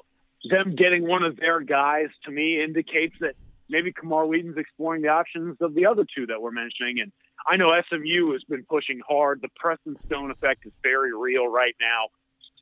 them 0.50 0.74
getting 0.74 1.06
one 1.06 1.22
of 1.22 1.36
their 1.36 1.60
guys 1.60 2.08
to 2.24 2.30
me 2.30 2.62
indicates 2.62 3.14
that 3.20 3.34
maybe 3.68 3.92
Camar 3.92 4.26
Wheaton's 4.26 4.58
exploring 4.58 5.02
the 5.02 5.08
options 5.08 5.56
of 5.60 5.74
the 5.74 5.86
other 5.86 6.04
two 6.04 6.26
that 6.26 6.40
we're 6.42 6.50
mentioning. 6.50 7.00
And 7.00 7.12
I 7.46 7.56
know 7.56 7.72
SMU 7.88 8.32
has 8.32 8.42
been 8.44 8.64
pushing 8.64 9.00
hard. 9.06 9.40
The 9.40 9.48
Preston 9.54 9.96
Stone 10.06 10.30
effect 10.30 10.66
is 10.66 10.72
very 10.82 11.14
real 11.14 11.46
right 11.46 11.74
now. 11.80 12.08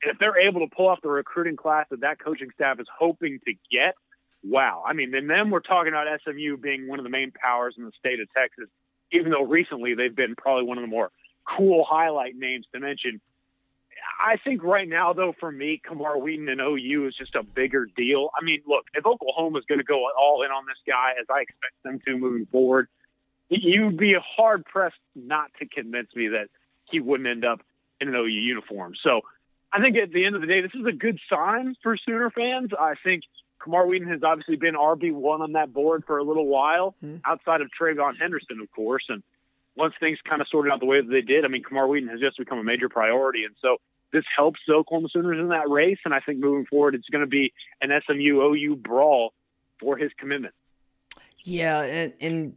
And 0.03 0.13
if 0.13 0.19
they're 0.19 0.39
able 0.39 0.61
to 0.61 0.75
pull 0.75 0.89
off 0.89 1.01
the 1.03 1.09
recruiting 1.09 1.57
class 1.57 1.87
that 1.91 2.01
that 2.01 2.19
coaching 2.19 2.51
staff 2.55 2.79
is 2.81 2.87
hoping 2.99 3.41
to 3.47 3.55
get, 3.73 3.95
wow. 4.43 4.83
I 4.87 4.93
mean, 4.93 5.15
and 5.15 5.29
then 5.31 5.51
we're 5.51 5.61
talking 5.61 5.93
about 5.93 6.07
SMU 6.23 6.59
being 6.59 6.87
one 6.87 6.99
of 6.99 7.05
the 7.05 7.11
main 7.11 7.33
powers 7.33 7.77
in 7.79 7.85
the 7.85 7.93
state 7.99 8.21
of 8.21 8.29
Texas, 8.37 8.69
even 9.11 9.31
though 9.31 9.45
recently 9.45 9.95
they've 9.95 10.15
been 10.15 10.35
probably 10.37 10.65
one 10.65 10.77
of 10.77 10.83
the 10.83 10.89
more 10.89 11.11
cool 11.57 11.85
highlight 11.89 12.37
names 12.37 12.67
to 12.75 12.81
mention. 12.81 13.21
I 14.23 14.37
think 14.37 14.63
right 14.63 14.89
now, 14.89 15.15
though, 15.15 15.35
for 15.41 15.51
me, 15.51 15.81
Camar 15.83 16.19
Wheaton 16.19 16.49
and 16.49 16.61
OU 16.61 17.09
is 17.09 17.17
just 17.17 17.35
a 17.35 17.43
bigger 17.43 17.87
deal. 17.97 18.31
I 18.39 18.45
mean, 18.45 18.61
look, 18.67 18.85
if 18.95 19.07
Oklahoma 19.07 19.59
is 19.59 19.65
going 19.65 19.79
to 19.79 19.85
go 19.85 20.09
all 20.19 20.43
in 20.43 20.51
on 20.51 20.65
this 20.67 20.77
guy, 20.87 21.13
as 21.19 21.27
I 21.31 21.41
expect 21.41 21.75
them 21.85 22.01
to 22.07 22.19
moving 22.19 22.47
forward, 22.47 22.89
you'd 23.49 23.97
be 23.97 24.15
hard 24.15 24.65
pressed 24.65 24.97
not 25.15 25.51
to 25.59 25.67
convince 25.67 26.15
me 26.15 26.29
that 26.29 26.49
he 26.91 27.01
wouldn't 27.01 27.29
end 27.29 27.45
up 27.45 27.61
in 28.01 28.09
an 28.09 28.15
OU 28.15 28.27
uniform. 28.27 28.95
So 29.03 29.23
I 29.73 29.81
think 29.81 29.97
at 29.97 30.13
the 30.13 30.25
end 30.25 30.35
of 30.35 30.41
the 30.41 30.47
day, 30.47 30.61
this 30.61 30.75
is 30.75 30.87
a 30.87 30.93
good 30.93 31.19
sign 31.31 31.75
for 31.83 31.97
Sooner 31.97 32.31
fans. 32.31 32.71
I 32.79 32.95
think 33.03 33.25
Camar 33.59 33.87
Wheaton 33.87 34.09
has 34.09 34.23
obviously 34.23 34.57
been 34.57 34.75
RB1 34.75 35.41
on 35.41 35.53
that 35.53 35.73
board 35.73 36.05
for 36.07 36.19
a 36.19 36.23
little 36.23 36.47
while, 36.47 36.95
mm-hmm. 37.05 37.17
outside 37.25 37.61
of 37.61 37.71
TreVeyon 37.81 38.19
Henderson, 38.19 38.61
of 38.61 38.71
course. 38.73 39.05
And 39.09 39.23
once 39.75 39.95
things 39.99 40.19
kind 40.29 40.41
of 40.41 40.49
sorted 40.49 40.73
out 40.73 40.81
the 40.81 40.87
way 40.87 41.01
that 41.01 41.11
they 41.11 41.23
did, 41.23 41.45
I 41.45 41.49
mean, 41.49 41.63
Camar 41.63 41.89
Wheaton 41.89 42.09
has 42.09 42.21
just 42.21 42.39
become 42.39 42.59
a 42.59 42.65
major 42.65 42.89
priority. 42.89 43.45
And 43.45 43.55
so 43.61 43.79
this 44.13 44.25
helps 44.37 44.61
the 44.69 44.75
Oklahoma 44.75 45.09
Sooners 45.11 45.41
in 45.41 45.49
that 45.49 45.69
race. 45.69 45.99
And 46.05 46.15
I 46.15 46.21
think 46.21 46.39
moving 46.39 46.67
forward, 46.67 46.95
it's 46.95 47.09
going 47.09 47.25
to 47.25 47.27
be 47.27 47.53
an 47.81 47.91
SMU 48.07 48.41
OU 48.43 48.77
brawl 48.77 49.33
for 49.81 49.97
his 49.97 50.13
commitment. 50.19 50.55
Yeah. 51.43 51.83
And, 51.83 52.13
and 52.21 52.57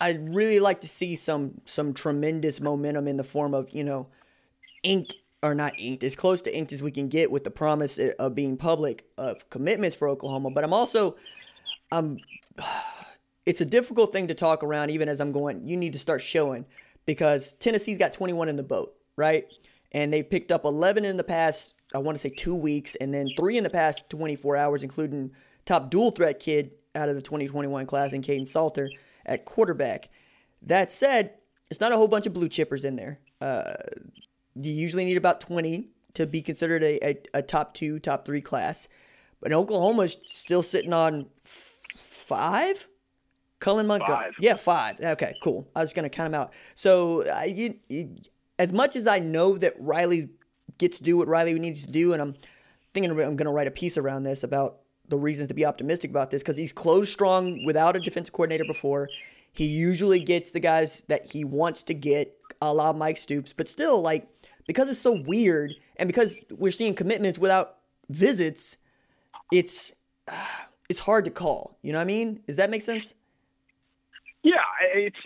I'd 0.00 0.34
really 0.34 0.60
like 0.60 0.82
to 0.82 0.88
see 0.88 1.16
some, 1.16 1.60
some 1.64 1.94
tremendous 1.94 2.60
momentum 2.60 3.08
in 3.08 3.16
the 3.16 3.24
form 3.24 3.54
of, 3.54 3.70
you 3.70 3.84
know, 3.84 4.08
inked 4.82 5.16
or 5.42 5.54
not 5.54 5.72
inked, 5.78 6.04
as 6.04 6.16
close 6.16 6.42
to 6.42 6.56
inked 6.56 6.72
as 6.72 6.82
we 6.82 6.90
can 6.90 7.08
get 7.08 7.30
with 7.30 7.44
the 7.44 7.50
promise 7.50 7.98
eh, 7.98 8.12
of 8.18 8.34
being 8.34 8.56
public 8.56 9.06
of 9.16 9.48
commitments 9.48 9.96
for 9.96 10.08
Oklahoma. 10.08 10.50
But 10.50 10.64
I'm 10.64 10.72
also, 10.72 11.16
I'm, 11.90 12.18
it's 13.46 13.60
a 13.60 13.66
difficult 13.66 14.12
thing 14.12 14.26
to 14.26 14.34
talk 14.34 14.62
around 14.62 14.90
even 14.90 15.08
as 15.08 15.20
I'm 15.20 15.32
going, 15.32 15.66
you 15.66 15.76
need 15.76 15.92
to 15.94 15.98
start 15.98 16.20
showing 16.20 16.66
because 17.06 17.54
Tennessee's 17.54 17.98
got 17.98 18.12
21 18.12 18.48
in 18.48 18.56
the 18.56 18.62
boat, 18.62 18.94
right? 19.16 19.46
And 19.92 20.12
they've 20.12 20.28
picked 20.28 20.52
up 20.52 20.64
11 20.64 21.04
in 21.04 21.16
the 21.16 21.24
past, 21.24 21.76
I 21.94 21.98
want 21.98 22.16
to 22.16 22.18
say 22.18 22.34
two 22.34 22.56
weeks, 22.56 22.96
and 22.96 23.14
then 23.14 23.28
three 23.36 23.56
in 23.56 23.64
the 23.64 23.70
past 23.70 24.10
24 24.10 24.56
hours, 24.56 24.82
including 24.82 25.30
top 25.64 25.90
dual 25.90 26.10
threat 26.10 26.40
kid 26.40 26.72
out 26.94 27.08
of 27.08 27.14
the 27.14 27.22
2021 27.22 27.86
class 27.86 28.12
in 28.12 28.20
Kaidon 28.20 28.48
Salter 28.48 28.90
at 29.26 29.44
quarterback. 29.44 30.08
That 30.62 30.90
said, 30.90 31.34
it's 31.70 31.80
not 31.80 31.92
a 31.92 31.96
whole 31.96 32.08
bunch 32.08 32.26
of 32.26 32.32
blue 32.32 32.48
chippers 32.48 32.84
in 32.84 32.96
there. 32.96 33.20
Uh, 33.40 33.74
you 34.54 34.72
usually 34.72 35.04
need 35.04 35.16
about 35.16 35.40
20 35.40 35.90
to 36.14 36.26
be 36.26 36.40
considered 36.40 36.82
a, 36.82 37.06
a, 37.06 37.22
a 37.34 37.42
top 37.42 37.74
two, 37.74 37.98
top 37.98 38.24
three 38.24 38.40
class. 38.40 38.88
But 39.40 39.52
Oklahoma's 39.52 40.16
still 40.30 40.62
sitting 40.62 40.92
on 40.92 41.26
f- 41.44 41.78
five. 41.94 42.88
Cullen 43.58 43.86
Montgomery. 43.86 44.32
Yeah, 44.40 44.54
five. 44.54 44.98
Okay, 45.00 45.34
cool. 45.42 45.66
I 45.74 45.80
was 45.80 45.92
going 45.92 46.04
to 46.04 46.10
count 46.10 46.32
them 46.32 46.40
out. 46.40 46.52
So 46.74 47.24
uh, 47.30 47.42
you, 47.46 47.76
you, 47.88 48.16
as 48.58 48.72
much 48.72 48.96
as 48.96 49.06
I 49.06 49.18
know 49.18 49.56
that 49.58 49.74
Riley 49.78 50.28
gets 50.78 50.98
to 50.98 51.04
do 51.04 51.16
what 51.16 51.28
Riley 51.28 51.58
needs 51.58 51.84
to 51.84 51.92
do, 51.92 52.12
and 52.12 52.20
I'm 52.20 52.34
thinking 52.92 53.10
I'm 53.10 53.16
going 53.16 53.38
to 53.38 53.50
write 53.50 53.66
a 53.68 53.72
piece 53.72 53.96
around 53.98 54.24
this 54.24 54.42
about 54.42 54.78
the 55.08 55.16
reasons 55.16 55.48
to 55.48 55.54
be 55.54 55.64
optimistic 55.64 56.10
about 56.10 56.30
this 56.30 56.42
because 56.42 56.56
he's 56.56 56.72
closed 56.72 57.12
strong 57.12 57.64
without 57.64 57.96
a 57.96 58.00
defensive 58.00 58.32
coordinator 58.32 58.64
before. 58.64 59.08
He 59.52 59.66
usually 59.66 60.20
gets 60.20 60.50
the 60.50 60.60
guys 60.60 61.02
that 61.08 61.30
he 61.30 61.44
wants 61.44 61.82
to 61.84 61.94
get, 61.94 62.32
a 62.60 62.72
la 62.72 62.92
Mike 62.92 63.16
Stoops, 63.16 63.52
but 63.52 63.68
still, 63.68 64.00
like, 64.00 64.28
because 64.66 64.90
it's 64.90 64.98
so 64.98 65.22
weird 65.26 65.74
and 65.96 66.08
because 66.08 66.38
we're 66.50 66.72
seeing 66.72 66.94
commitments 66.94 67.38
without 67.38 67.76
visits, 68.08 68.78
it's 69.52 69.92
it's 70.88 71.00
hard 71.00 71.24
to 71.24 71.30
call. 71.30 71.78
You 71.82 71.92
know 71.92 71.98
what 71.98 72.04
I 72.04 72.06
mean? 72.06 72.40
Does 72.46 72.56
that 72.56 72.70
make 72.70 72.82
sense? 72.82 73.14
Yeah, 74.42 74.62
it's 74.94 75.16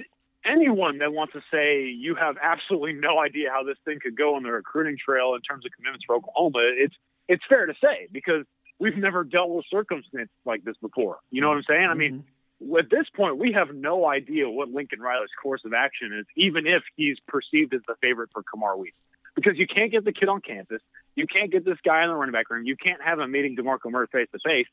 anyone 0.45 0.99
that 0.99 1.13
wants 1.13 1.35
to 1.35 1.43
say 1.53 1.85
you 1.85 2.15
have 2.15 2.37
absolutely 2.43 2.95
no 2.95 3.19
idea 3.19 3.51
how 3.51 3.63
this 3.63 3.77
thing 3.85 3.99
could 4.03 4.17
go 4.17 4.35
on 4.37 4.43
the 4.43 4.51
recruiting 4.51 4.97
trail 4.97 5.35
in 5.35 5.43
terms 5.43 5.67
of 5.67 5.73
commitments 5.73 6.05
for 6.07 6.17
Oklahoma. 6.17 6.61
It's 6.63 6.95
it's 7.29 7.45
fair 7.49 7.67
to 7.67 7.75
say 7.83 8.09
because 8.11 8.45
we've 8.81 8.97
never 8.97 9.23
dealt 9.23 9.51
with 9.51 9.65
circumstances 9.71 10.35
like 10.45 10.65
this 10.65 10.77
before. 10.79 11.19
You 11.31 11.43
know 11.43 11.49
what 11.49 11.59
I'm 11.59 11.65
saying? 11.69 11.87
I 11.89 11.95
mean, 11.95 12.25
mm-hmm. 12.65 12.77
at 12.77 12.91
this 12.91 13.07
point, 13.15 13.39
we 13.39 13.53
have 13.53 13.73
no 13.73 14.07
idea 14.07 14.51
what 14.51 14.71
Lincoln 14.71 15.01
Riley's 15.01 15.31
course 15.41 15.65
of 15.65 15.73
action 15.73 16.13
is, 16.19 16.27
even 16.37 16.67
if 16.67 16.83
he's 16.97 17.21
perceived 17.29 17.75
as 17.75 17.83
the 17.87 17.95
favorite 18.01 18.31
for 18.33 18.43
Camar 18.43 18.77
Wheaton 18.77 18.95
because 19.35 19.59
you 19.59 19.67
can't 19.67 19.91
get 19.91 20.05
the 20.05 20.13
kid 20.13 20.29
on 20.29 20.41
campus. 20.41 20.83
You 21.15 21.27
can't 21.27 21.51
get 21.51 21.65
this 21.65 21.79
guy 21.85 22.03
in 22.03 22.09
the 22.09 22.15
running 22.15 22.33
back 22.33 22.51
room. 22.51 22.65
You 22.67 22.77
can't 22.77 23.03
have 23.03 23.19
him 23.19 23.31
meeting 23.31 23.57
DeMarco 23.57 23.91
Murray 23.91 24.07
face 24.11 24.29
to 24.33 24.39
face. 24.45 24.67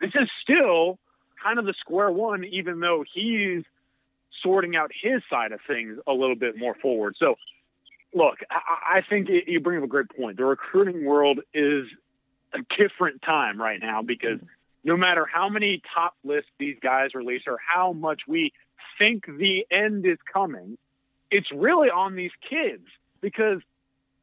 This 0.00 0.10
is 0.14 0.28
still 0.42 0.98
kind 1.42 1.58
of 1.58 1.64
the 1.64 1.74
square 1.74 2.10
one, 2.10 2.44
even 2.44 2.80
though 2.80 3.04
he's 3.12 3.64
sorting 4.42 4.76
out 4.76 4.90
his 5.02 5.22
side 5.30 5.52
of 5.52 5.60
things 5.66 5.98
a 6.06 6.12
little 6.12 6.36
bit 6.36 6.56
more 6.56 6.74
forward. 6.74 7.16
So, 7.18 7.36
look, 8.14 8.38
I, 8.50 8.98
I 8.98 9.02
think 9.08 9.28
you 9.28 9.60
bring 9.60 9.78
up 9.78 9.84
a 9.84 9.88
great 9.88 10.08
point. 10.16 10.36
The 10.36 10.44
recruiting 10.44 11.04
world 11.04 11.40
is 11.54 11.86
a 12.54 12.58
different 12.78 13.22
time 13.22 13.60
right 13.60 13.80
now 13.80 14.02
because 14.02 14.40
no 14.84 14.96
matter 14.96 15.26
how 15.32 15.48
many 15.48 15.82
top 15.94 16.14
lists 16.24 16.50
these 16.58 16.76
guys 16.82 17.14
release 17.14 17.42
or 17.46 17.58
how 17.64 17.92
much 17.92 18.22
we 18.26 18.52
think 18.98 19.24
the 19.26 19.66
end 19.70 20.06
is 20.06 20.18
coming, 20.32 20.76
it's 21.30 21.50
really 21.52 21.88
on 21.88 22.14
these 22.14 22.32
kids 22.48 22.84
because 23.20 23.60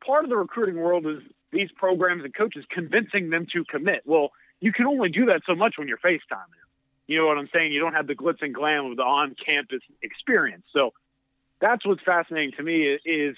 part 0.06 0.24
of 0.24 0.30
the 0.30 0.38
recruiting 0.38 0.76
world 0.76 1.06
is 1.08 1.20
these 1.52 1.70
programs 1.76 2.24
and 2.24 2.34
coaches 2.34 2.66
convincing 2.70 3.30
them 3.30 3.48
to 3.54 3.64
commit. 3.66 4.02
Well, 4.06 4.32
you 4.60 4.72
can 4.72 4.86
only 4.86 5.10
do 5.10 5.26
that 5.28 5.42
so 5.48 5.56
much 5.56 5.76
when 5.78 5.88
you're 5.88 5.98
FaceTiming. 5.98 6.60
You 7.08 7.18
know 7.18 7.26
what 7.26 7.38
I'm 7.38 7.50
saying? 7.54 7.72
You 7.72 7.80
don't 7.80 7.94
have 7.94 8.06
the 8.06 8.16
glitz 8.16 8.42
and 8.42 8.54
glam 8.54 8.86
of 8.86 8.98
the 8.98 9.04
on-campus 9.04 9.82
experience. 10.04 10.64
So 10.74 10.94
that's 11.60 11.86
what's 11.86 12.04
fascinating 12.04 12.52
to 12.58 12.64
me 12.64 13.00
is 13.04 13.36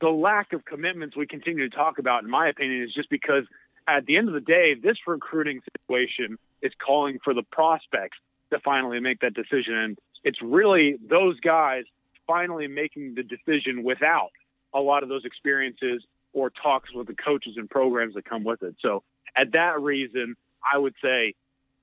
the 0.00 0.08
lack 0.08 0.52
of 0.52 0.64
commitments 0.64 1.16
we 1.16 1.26
continue 1.26 1.68
to 1.68 1.74
talk 1.74 1.98
about. 1.98 2.24
In 2.24 2.30
my 2.30 2.48
opinion, 2.48 2.82
is 2.82 2.92
just 2.92 3.08
because 3.08 3.44
at 3.88 4.06
the 4.06 4.16
end 4.16 4.28
of 4.28 4.34
the 4.34 4.40
day, 4.40 4.74
this 4.74 4.96
recruiting 5.06 5.60
situation 5.72 6.38
is 6.62 6.72
calling 6.84 7.18
for 7.22 7.34
the 7.34 7.42
prospects 7.42 8.18
to 8.50 8.58
finally 8.60 9.00
make 9.00 9.20
that 9.20 9.34
decision, 9.34 9.74
and 9.74 9.98
it's 10.24 10.40
really 10.42 10.96
those 11.08 11.38
guys 11.40 11.84
finally 12.26 12.66
making 12.66 13.14
the 13.14 13.22
decision 13.22 13.84
without 13.84 14.30
a 14.74 14.80
lot 14.80 15.02
of 15.02 15.08
those 15.08 15.24
experiences 15.24 16.02
or 16.32 16.50
talks 16.50 16.92
with 16.92 17.06
the 17.06 17.14
coaches 17.14 17.54
and 17.56 17.70
programs 17.70 18.14
that 18.14 18.24
come 18.24 18.44
with 18.44 18.62
it. 18.62 18.74
So, 18.80 19.02
at 19.36 19.52
that 19.52 19.80
reason, 19.80 20.34
I 20.72 20.78
would 20.78 20.94
say 21.02 21.34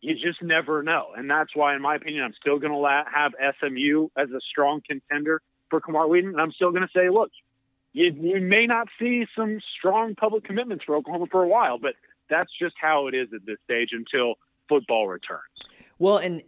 you 0.01 0.15
just 0.15 0.41
never 0.41 0.83
know. 0.83 1.07
And 1.15 1.29
that's 1.29 1.55
why, 1.55 1.75
in 1.75 1.81
my 1.81 1.95
opinion, 1.95 2.24
I'm 2.24 2.33
still 2.33 2.60
going 2.60 2.74
to 2.74 3.03
have 3.12 3.33
SMU 3.60 4.10
as 4.17 4.29
a 4.31 4.41
strong 4.41 4.81
contender 4.86 5.41
for 5.69 5.79
Camar 5.79 6.07
Wheaton. 6.07 6.31
And 6.31 6.41
I'm 6.41 6.51
still 6.51 6.72
going 6.72 6.83
to 6.83 6.89
say, 6.93 7.10
look, 7.10 7.31
you, 7.93 8.12
you 8.19 8.41
may 8.41 8.65
not 8.65 8.88
see 9.00 9.25
some 9.35 9.59
strong 9.77 10.15
public 10.15 10.43
commitments 10.43 10.83
for 10.83 10.95
Oklahoma 10.95 11.27
for 11.31 11.43
a 11.43 11.47
while, 11.47 11.77
but 11.77 11.93
that's 12.29 12.51
just 12.59 12.75
how 12.79 13.07
it 13.07 13.13
is 13.13 13.29
at 13.33 13.45
this 13.45 13.57
stage 13.63 13.89
until 13.91 14.35
football 14.67 15.07
returns. 15.07 15.41
Well, 16.00 16.17
and 16.17 16.43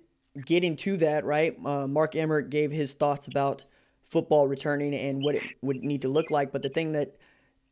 getting 0.46 0.76
to 0.78 0.98
that, 0.98 1.24
right? 1.24 1.56
Uh, 1.64 1.88
Mark 1.88 2.16
Emmert 2.16 2.50
gave 2.50 2.72
his 2.72 2.94
thoughts 2.94 3.28
about 3.28 3.64
football 4.04 4.48
returning 4.48 4.94
and 4.94 5.24
what 5.24 5.36
it 5.36 5.44
would 5.62 5.78
need 5.78 6.02
to 6.02 6.08
look 6.08 6.32
like. 6.32 6.52
But 6.52 6.64
the 6.64 6.70
thing 6.70 6.92
that 6.94 7.16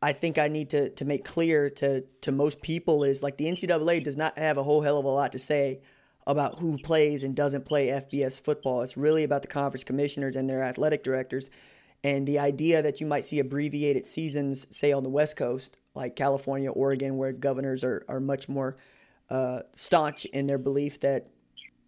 I 0.02 0.12
think 0.12 0.38
I 0.38 0.48
need 0.48 0.70
to, 0.70 0.90
to 0.90 1.04
make 1.04 1.24
clear 1.24 1.70
to, 1.70 2.04
to 2.22 2.32
most 2.32 2.62
people 2.62 3.04
is 3.04 3.22
like 3.22 3.36
the 3.36 3.46
NCAA 3.46 4.02
does 4.02 4.16
not 4.16 4.38
have 4.38 4.58
a 4.58 4.62
whole 4.62 4.82
hell 4.82 4.98
of 4.98 5.04
a 5.04 5.08
lot 5.08 5.32
to 5.32 5.38
say 5.38 5.80
about 6.26 6.58
who 6.58 6.78
plays 6.78 7.22
and 7.22 7.34
doesn't 7.34 7.66
play 7.66 7.88
FBS 7.88 8.40
football. 8.40 8.82
It's 8.82 8.96
really 8.96 9.24
about 9.24 9.42
the 9.42 9.48
conference 9.48 9.84
commissioners 9.84 10.36
and 10.36 10.48
their 10.48 10.62
athletic 10.62 11.04
directors. 11.04 11.50
And 12.04 12.28
the 12.28 12.38
idea 12.38 12.82
that 12.82 13.00
you 13.00 13.06
might 13.06 13.24
see 13.24 13.40
abbreviated 13.40 14.06
seasons, 14.06 14.66
say 14.70 14.92
on 14.92 15.02
the 15.02 15.10
West 15.10 15.36
Coast, 15.36 15.78
like 15.94 16.14
California, 16.14 16.70
Oregon, 16.70 17.16
where 17.16 17.32
governors 17.32 17.82
are, 17.82 18.04
are 18.08 18.20
much 18.20 18.48
more 18.48 18.76
uh, 19.30 19.60
staunch 19.72 20.26
in 20.26 20.46
their 20.46 20.58
belief 20.58 21.00
that 21.00 21.28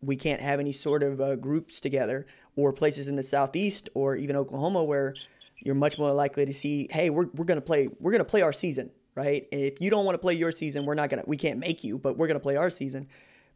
we 0.00 0.16
can't 0.16 0.40
have 0.40 0.58
any 0.58 0.72
sort 0.72 1.02
of 1.02 1.20
uh, 1.20 1.36
groups 1.36 1.80
together, 1.80 2.26
or 2.56 2.72
places 2.72 3.08
in 3.08 3.16
the 3.16 3.22
Southeast 3.22 3.88
or 3.94 4.16
even 4.16 4.34
Oklahoma 4.34 4.82
where 4.82 5.14
you're 5.62 5.74
much 5.74 5.98
more 5.98 6.12
likely 6.12 6.46
to 6.46 6.54
see, 6.54 6.88
hey, 6.90 7.10
we're, 7.10 7.26
we're 7.34 7.44
gonna 7.44 7.60
play 7.60 7.88
we're 8.00 8.12
gonna 8.12 8.24
play 8.24 8.40
our 8.42 8.52
season, 8.52 8.90
right? 9.14 9.46
if 9.52 9.80
you 9.80 9.90
don't 9.90 10.04
want 10.04 10.14
to 10.14 10.18
play 10.18 10.34
your 10.34 10.52
season, 10.52 10.86
we're 10.86 10.94
not 10.94 11.10
gonna 11.10 11.24
we 11.26 11.36
can't 11.36 11.58
make 11.58 11.84
you, 11.84 11.98
but 11.98 12.16
we're 12.16 12.26
gonna 12.26 12.40
play 12.40 12.56
our 12.56 12.70
season. 12.70 13.06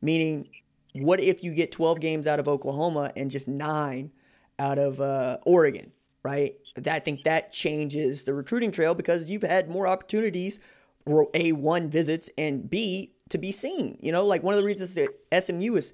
Meaning 0.02 0.48
what 0.94 1.20
if 1.20 1.42
you 1.42 1.54
get 1.54 1.72
12 1.72 2.00
games 2.00 2.26
out 2.26 2.40
of 2.40 2.48
Oklahoma 2.48 3.10
and 3.16 3.30
just 3.30 3.48
nine 3.48 4.10
out 4.58 4.78
of 4.78 5.00
uh, 5.00 5.38
Oregon, 5.46 5.92
right? 6.22 6.54
I 6.86 6.98
think 6.98 7.24
that 7.24 7.52
changes 7.52 8.24
the 8.24 8.34
recruiting 8.34 8.70
trail 8.70 8.94
because 8.94 9.28
you've 9.28 9.42
had 9.42 9.68
more 9.68 9.86
opportunities 9.86 10.60
for 11.06 11.28
A, 11.34 11.52
one, 11.52 11.88
visits, 11.88 12.30
and 12.36 12.68
B, 12.68 13.14
to 13.30 13.38
be 13.38 13.52
seen. 13.52 13.98
You 14.00 14.12
know, 14.12 14.24
like 14.26 14.42
one 14.42 14.54
of 14.54 14.60
the 14.60 14.66
reasons 14.66 14.94
that 14.94 15.08
SMU 15.42 15.76
is 15.76 15.92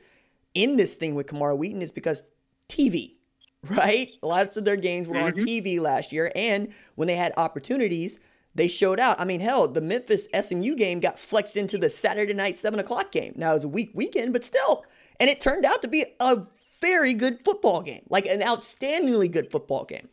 in 0.54 0.76
this 0.76 0.94
thing 0.94 1.14
with 1.14 1.26
Kamara 1.26 1.56
Wheaton 1.56 1.82
is 1.82 1.92
because 1.92 2.24
TV, 2.68 3.14
right? 3.70 4.10
Lots 4.22 4.56
of 4.56 4.64
their 4.64 4.76
games 4.76 5.08
were 5.08 5.18
on 5.18 5.32
mm-hmm. 5.32 5.44
TV 5.44 5.80
last 5.80 6.12
year. 6.12 6.32
And 6.34 6.72
when 6.94 7.08
they 7.08 7.16
had 7.16 7.32
opportunities, 7.36 8.18
they 8.54 8.68
showed 8.68 8.98
out. 8.98 9.20
I 9.20 9.24
mean, 9.24 9.40
hell, 9.40 9.68
the 9.68 9.82
Memphis 9.82 10.28
SMU 10.38 10.76
game 10.76 10.98
got 10.98 11.18
flexed 11.18 11.56
into 11.56 11.76
the 11.78 11.90
Saturday 11.90 12.32
night 12.32 12.56
seven 12.56 12.80
o'clock 12.80 13.12
game. 13.12 13.34
Now 13.36 13.52
it 13.52 13.56
was 13.56 13.64
a 13.64 13.68
week 13.68 13.90
weekend, 13.94 14.32
but 14.32 14.44
still, 14.44 14.84
and 15.20 15.28
it 15.28 15.40
turned 15.40 15.66
out 15.66 15.82
to 15.82 15.88
be 15.88 16.06
a 16.18 16.46
very 16.80 17.14
good 17.14 17.44
football 17.44 17.82
game, 17.82 18.02
like 18.08 18.26
an 18.26 18.40
outstandingly 18.40 19.30
good 19.30 19.50
football 19.50 19.84
game. 19.84 20.08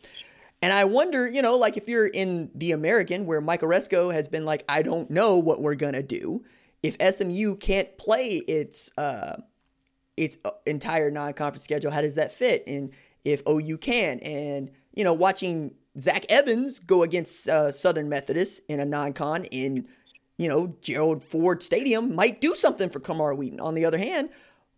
And 0.62 0.72
I 0.72 0.86
wonder, 0.86 1.27
you 1.27 1.41
know, 1.41 1.58
like 1.58 1.75
if 1.75 1.89
you're 1.89 2.08
in 2.08 2.50
the 2.55 2.72
American 2.72 3.25
where 3.25 3.41
Mike 3.41 3.62
Aresco 3.62 4.13
has 4.13 4.29
been 4.29 4.46
like, 4.46 4.63
I 4.70 4.82
don't 4.82 5.10
know 5.12 5.38
what 5.38 5.62
we're 5.62 5.75
gonna 5.75 6.01
do. 6.01 6.46
If 6.82 6.96
SMU 7.01 7.55
can't 7.55 7.98
play 7.98 8.41
its 8.48 8.89
uh, 8.98 9.41
its 10.15 10.38
uh, 10.46 10.51
entire 10.65 11.12
non-conference 11.12 11.63
schedule, 11.63 11.91
how 11.91 12.01
does 12.01 12.15
that 12.15 12.32
fit? 12.32 12.63
And 12.65 12.93
if 13.25 13.41
OU 13.48 13.77
can, 13.79 14.20
and 14.20 14.72
you 14.93 15.03
know, 15.03 15.13
watching 15.13 15.74
Zach 16.00 16.25
Evans 16.29 16.79
go 16.79 17.03
against 17.03 17.50
uh, 17.50 17.72
Southern 17.72 18.08
Methodist 18.08 18.62
in 18.70 18.79
a 18.79 18.86
non-con 18.86 19.46
in, 19.46 19.88
you 20.38 20.48
know, 20.48 20.77
Gerald 20.82 21.25
Ford 21.25 21.62
Stadium 21.62 22.15
might 22.15 22.39
do 22.39 22.55
something 22.55 22.89
for 22.89 23.00
Camar 23.01 23.36
Wheaton. 23.36 23.60
On 23.60 23.75
the 23.75 23.86
other 23.86 23.98
hand, 23.98 24.29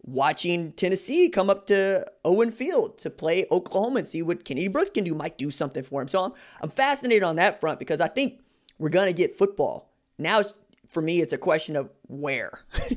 watching 0.06 0.72
Tennessee 0.74 1.30
come 1.30 1.50
up 1.50 1.66
to 1.68 2.06
Owen 2.24 2.52
Field 2.52 2.98
to 3.00 3.10
play 3.10 3.46
Oklahoma 3.52 4.00
and 4.00 4.08
see 4.08 4.22
what 4.22 4.46
Kennedy 4.46 4.68
Brooks 4.68 4.92
can 4.92 5.04
do 5.04 5.16
might 5.16 5.38
do 5.38 5.50
something 5.52 5.84
for 5.84 6.02
him. 6.02 6.08
So 6.08 6.24
I'm, 6.24 6.34
I'm 6.62 6.70
fascinated 6.70 7.24
on 7.24 7.36
that 7.38 7.60
front 7.60 7.80
because 7.80 8.02
I 8.02 8.08
think 8.08 8.40
we're 8.78 8.90
going 8.90 9.08
to 9.08 9.14
get 9.14 9.38
football. 9.38 9.90
Now, 10.18 10.42
for 10.90 11.02
me, 11.02 11.22
it's 11.22 11.34
a 11.34 11.38
question 11.38 11.76
of 11.76 11.90
where. 12.08 12.52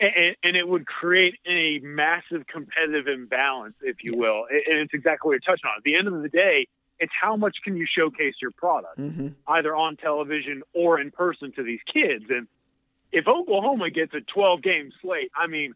and, 0.00 0.36
and, 0.42 0.56
it 0.56 0.68
would 0.68 0.86
create 0.86 1.34
a 1.46 1.78
massive 1.78 2.46
competitive 2.46 3.06
imbalance, 3.06 3.74
if 3.82 3.96
you 4.02 4.12
yes. 4.14 4.20
will. 4.20 4.46
And 4.50 4.78
it's 4.78 4.94
exactly 4.94 5.28
what 5.28 5.32
you're 5.32 5.40
touching 5.40 5.66
on. 5.66 5.76
At 5.78 5.84
the 5.84 5.96
end 5.96 6.08
of 6.08 6.22
the 6.22 6.28
day, 6.28 6.66
it's 6.98 7.12
how 7.18 7.36
much 7.36 7.58
can 7.64 7.76
you 7.76 7.86
showcase 7.86 8.34
your 8.42 8.50
product, 8.50 8.98
mm-hmm. 8.98 9.28
either 9.48 9.74
on 9.74 9.96
television 9.96 10.62
or 10.74 11.00
in 11.00 11.10
person 11.10 11.52
to 11.52 11.62
these 11.62 11.80
kids. 11.90 12.24
And 12.28 12.46
if 13.12 13.26
Oklahoma 13.26 13.90
gets 13.90 14.14
a 14.14 14.20
12 14.20 14.62
game 14.62 14.92
slate, 15.00 15.30
I 15.36 15.46
mean, 15.46 15.74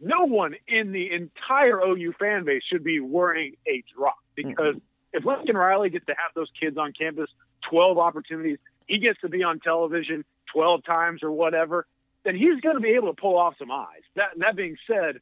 no 0.00 0.24
one 0.24 0.54
in 0.66 0.92
the 0.92 1.10
entire 1.12 1.80
OU 1.80 2.14
fan 2.18 2.44
base 2.44 2.62
should 2.70 2.84
be 2.84 3.00
worrying 3.00 3.56
a 3.66 3.82
drop 3.96 4.18
because 4.34 4.76
mm-hmm. 4.76 5.16
if 5.16 5.24
Lincoln 5.24 5.56
Riley 5.56 5.90
gets 5.90 6.06
to 6.06 6.12
have 6.12 6.32
those 6.34 6.50
kids 6.60 6.76
on 6.76 6.92
campus 6.92 7.30
12 7.70 7.98
opportunities, 7.98 8.58
he 8.86 8.98
gets 8.98 9.20
to 9.22 9.28
be 9.28 9.42
on 9.42 9.60
television 9.60 10.24
12 10.52 10.84
times 10.84 11.22
or 11.22 11.30
whatever 11.30 11.86
then 12.26 12.34
he's 12.34 12.60
going 12.60 12.74
to 12.74 12.80
be 12.80 12.90
able 12.90 13.14
to 13.14 13.18
pull 13.18 13.38
off 13.38 13.54
some 13.58 13.70
eyes. 13.70 14.02
That, 14.16 14.30
that 14.38 14.56
being 14.56 14.76
said, 14.86 15.20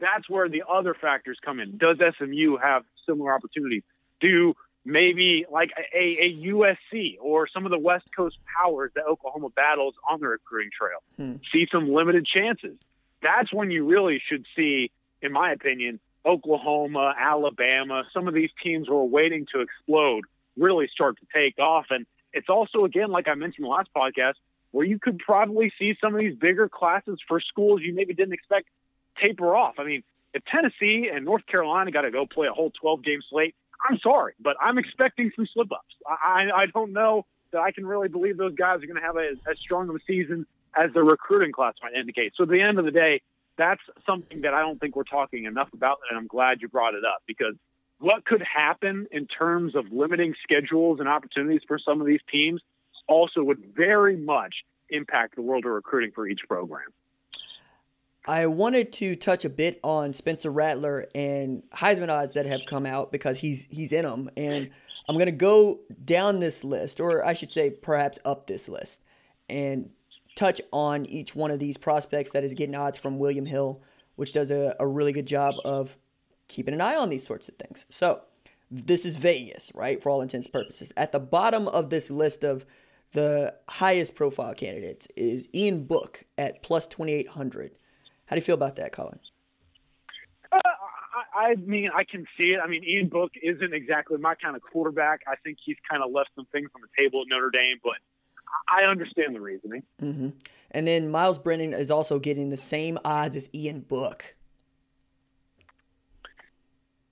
that's 0.00 0.30
where 0.30 0.48
the 0.48 0.62
other 0.72 0.94
factors 0.94 1.38
come 1.44 1.58
in. 1.58 1.76
Does 1.76 1.96
SMU 2.18 2.56
have 2.62 2.84
similar 3.04 3.34
opportunities? 3.34 3.82
Do 4.20 4.54
maybe 4.86 5.44
like 5.50 5.70
a, 5.92 6.24
a 6.24 6.36
USC 6.46 7.16
or 7.20 7.48
some 7.48 7.66
of 7.66 7.72
the 7.72 7.78
West 7.78 8.06
Coast 8.16 8.38
powers 8.56 8.92
that 8.94 9.04
Oklahoma 9.04 9.48
battles 9.50 9.94
on 10.08 10.20
the 10.20 10.28
recruiting 10.28 10.70
trail 10.70 11.00
hmm. 11.16 11.36
see 11.52 11.66
some 11.70 11.92
limited 11.92 12.24
chances? 12.24 12.76
That's 13.20 13.52
when 13.52 13.70
you 13.70 13.84
really 13.84 14.22
should 14.26 14.46
see, 14.54 14.92
in 15.20 15.32
my 15.32 15.50
opinion, 15.52 15.98
Oklahoma, 16.24 17.14
Alabama, 17.18 18.04
some 18.14 18.28
of 18.28 18.34
these 18.34 18.50
teams 18.62 18.86
who 18.86 18.96
are 18.96 19.04
waiting 19.04 19.46
to 19.52 19.60
explode 19.60 20.24
really 20.56 20.88
start 20.92 21.18
to 21.18 21.26
take 21.34 21.58
off. 21.58 21.86
And 21.90 22.06
it's 22.32 22.48
also, 22.48 22.84
again, 22.84 23.10
like 23.10 23.26
I 23.26 23.34
mentioned 23.34 23.64
in 23.64 23.70
the 23.70 23.70
last 23.70 23.90
podcast, 23.96 24.34
where 24.70 24.86
you 24.86 24.98
could 24.98 25.18
probably 25.18 25.72
see 25.78 25.96
some 26.00 26.14
of 26.14 26.20
these 26.20 26.36
bigger 26.36 26.68
classes 26.68 27.18
for 27.26 27.40
schools 27.40 27.80
you 27.82 27.94
maybe 27.94 28.14
didn't 28.14 28.34
expect 28.34 28.68
taper 29.20 29.56
off. 29.56 29.74
I 29.78 29.84
mean, 29.84 30.02
if 30.34 30.44
Tennessee 30.44 31.08
and 31.12 31.24
North 31.24 31.46
Carolina 31.46 31.90
got 31.90 32.02
to 32.02 32.10
go 32.10 32.26
play 32.26 32.46
a 32.46 32.52
whole 32.52 32.70
12 32.80 33.02
game 33.02 33.20
slate, 33.30 33.54
I'm 33.88 33.98
sorry, 33.98 34.34
but 34.40 34.56
I'm 34.60 34.78
expecting 34.78 35.30
some 35.34 35.46
slip 35.52 35.72
ups. 35.72 35.94
I, 36.06 36.48
I 36.54 36.66
don't 36.66 36.92
know 36.92 37.26
that 37.52 37.60
I 37.60 37.70
can 37.70 37.86
really 37.86 38.08
believe 38.08 38.36
those 38.36 38.54
guys 38.54 38.82
are 38.82 38.86
going 38.86 39.00
to 39.00 39.06
have 39.06 39.16
a, 39.16 39.32
as 39.50 39.58
strong 39.58 39.88
of 39.88 39.94
a 39.94 40.00
season 40.06 40.46
as 40.76 40.92
the 40.92 41.02
recruiting 41.02 41.52
class 41.52 41.74
might 41.82 41.94
indicate. 41.94 42.32
So 42.36 42.44
at 42.44 42.50
the 42.50 42.60
end 42.60 42.78
of 42.78 42.84
the 42.84 42.90
day, 42.90 43.22
that's 43.56 43.80
something 44.04 44.42
that 44.42 44.54
I 44.54 44.60
don't 44.60 44.78
think 44.78 44.96
we're 44.96 45.04
talking 45.04 45.44
enough 45.44 45.68
about, 45.72 45.98
and 46.10 46.18
I'm 46.18 46.26
glad 46.26 46.60
you 46.60 46.68
brought 46.68 46.94
it 46.94 47.04
up 47.04 47.22
because 47.26 47.54
what 47.98 48.24
could 48.24 48.42
happen 48.42 49.06
in 49.10 49.26
terms 49.26 49.74
of 49.74 49.90
limiting 49.90 50.34
schedules 50.42 51.00
and 51.00 51.08
opportunities 51.08 51.62
for 51.66 51.78
some 51.78 52.00
of 52.00 52.06
these 52.06 52.20
teams 52.30 52.60
also 53.08 53.42
would 53.42 53.62
very 53.74 54.16
much 54.16 54.56
impact 54.90 55.36
the 55.36 55.42
world 55.42 55.64
of 55.64 55.72
recruiting 55.72 56.12
for 56.14 56.28
each 56.28 56.40
program. 56.48 56.88
I 58.28 58.46
wanted 58.46 58.92
to 58.94 59.14
touch 59.14 59.44
a 59.44 59.50
bit 59.50 59.78
on 59.84 60.12
Spencer 60.12 60.50
Rattler 60.50 61.06
and 61.14 61.62
Heisman 61.70 62.08
odds 62.08 62.34
that 62.34 62.46
have 62.46 62.62
come 62.66 62.86
out 62.86 63.12
because 63.12 63.38
he's 63.38 63.66
he's 63.70 63.92
in 63.92 64.04
them, 64.04 64.30
and 64.36 64.70
I'm 65.08 65.16
to 65.18 65.32
go 65.32 65.80
down 66.04 66.40
this 66.40 66.64
list, 66.64 67.00
or 67.00 67.24
I 67.24 67.32
should 67.34 67.52
say, 67.52 67.70
perhaps 67.70 68.18
up 68.24 68.46
this 68.46 68.68
list, 68.68 69.02
and 69.48 69.90
touch 70.34 70.60
on 70.72 71.06
each 71.06 71.34
one 71.34 71.50
of 71.50 71.58
these 71.58 71.76
prospects 71.76 72.30
that 72.30 72.44
is 72.44 72.54
getting 72.54 72.74
odds 72.74 72.98
from 72.98 73.18
William 73.18 73.46
Hill, 73.46 73.82
which 74.16 74.32
does 74.32 74.50
a, 74.50 74.74
a 74.80 74.86
really 74.86 75.12
good 75.12 75.26
job 75.26 75.54
of 75.64 75.96
keeping 76.48 76.74
an 76.74 76.80
eye 76.80 76.96
on 76.96 77.08
these 77.08 77.26
sorts 77.26 77.48
of 77.48 77.56
things. 77.56 77.86
So 77.88 78.22
this 78.70 79.04
is 79.04 79.16
Vegas, 79.16 79.72
right? 79.74 80.02
For 80.02 80.10
all 80.10 80.20
intents 80.20 80.46
and 80.46 80.52
purposes. 80.52 80.92
At 80.96 81.12
the 81.12 81.20
bottom 81.20 81.68
of 81.68 81.90
this 81.90 82.10
list 82.10 82.44
of 82.44 82.66
the 83.12 83.54
highest 83.68 84.14
profile 84.14 84.54
candidates 84.54 85.08
is 85.16 85.48
Ian 85.54 85.84
Book 85.84 86.24
at 86.36 86.62
plus 86.62 86.86
2,800. 86.86 87.72
How 88.26 88.36
do 88.36 88.40
you 88.40 88.44
feel 88.44 88.54
about 88.54 88.76
that, 88.76 88.92
Colin? 88.92 89.18
Uh, 90.52 90.58
I, 91.34 91.50
I 91.50 91.54
mean, 91.56 91.90
I 91.94 92.04
can 92.04 92.26
see 92.36 92.52
it. 92.52 92.60
I 92.62 92.66
mean, 92.68 92.84
Ian 92.84 93.08
Book 93.08 93.32
isn't 93.42 93.72
exactly 93.72 94.18
my 94.18 94.34
kind 94.34 94.56
of 94.56 94.62
quarterback. 94.62 95.20
I 95.26 95.36
think 95.36 95.58
he's 95.64 95.76
kind 95.88 96.02
of 96.02 96.10
left 96.10 96.30
some 96.36 96.46
things 96.52 96.70
on 96.74 96.82
the 96.82 96.88
table 97.02 97.22
at 97.22 97.28
Notre 97.28 97.50
Dame, 97.50 97.78
but 97.82 97.94
I 98.68 98.82
understand 98.82 99.34
the 99.34 99.40
reasoning. 99.40 99.82
Mm-hmm. 100.02 100.30
And 100.72 100.86
then 100.86 101.10
Myles 101.10 101.38
Brennan 101.38 101.72
is 101.72 101.90
also 101.90 102.18
getting 102.18 102.50
the 102.50 102.56
same 102.56 102.98
odds 103.04 103.36
as 103.36 103.48
Ian 103.54 103.80
Book. 103.80 104.36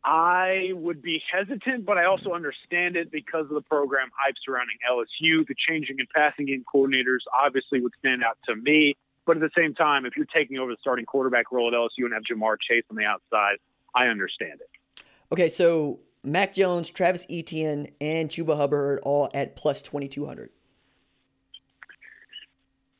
I 0.04 0.72
would 0.74 1.00
be 1.00 1.22
hesitant, 1.32 1.86
but 1.86 1.96
I 1.96 2.04
also 2.04 2.32
understand 2.34 2.96
it 2.96 3.10
because 3.10 3.44
of 3.44 3.54
the 3.54 3.62
program 3.62 4.10
hype 4.14 4.34
surrounding 4.44 4.76
LSU. 4.90 5.46
The 5.46 5.54
changing 5.56 5.96
and 5.98 6.08
passing 6.14 6.44
game 6.46 6.62
coordinators 6.72 7.20
obviously 7.32 7.80
would 7.80 7.94
stand 8.00 8.22
out 8.22 8.36
to 8.46 8.54
me. 8.54 8.96
But 9.26 9.36
at 9.36 9.42
the 9.42 9.50
same 9.56 9.74
time, 9.74 10.04
if 10.06 10.16
you're 10.16 10.26
taking 10.26 10.58
over 10.58 10.70
the 10.70 10.76
starting 10.80 11.06
quarterback 11.06 11.50
role 11.50 11.68
at 11.68 11.74
LSU 11.74 12.04
and 12.04 12.12
have 12.12 12.22
Ja'Marr 12.24 12.56
Chase 12.60 12.84
on 12.90 12.96
the 12.96 13.04
outside, 13.04 13.56
I 13.94 14.06
understand 14.06 14.60
it. 14.60 15.02
Okay, 15.32 15.48
so 15.48 16.00
Mac 16.22 16.52
Jones, 16.52 16.90
Travis 16.90 17.26
Etienne, 17.30 17.88
and 18.00 18.28
Chuba 18.28 18.56
Hubbard 18.56 19.00
all 19.02 19.30
at 19.34 19.56
plus 19.56 19.82
2,200. 19.82 20.50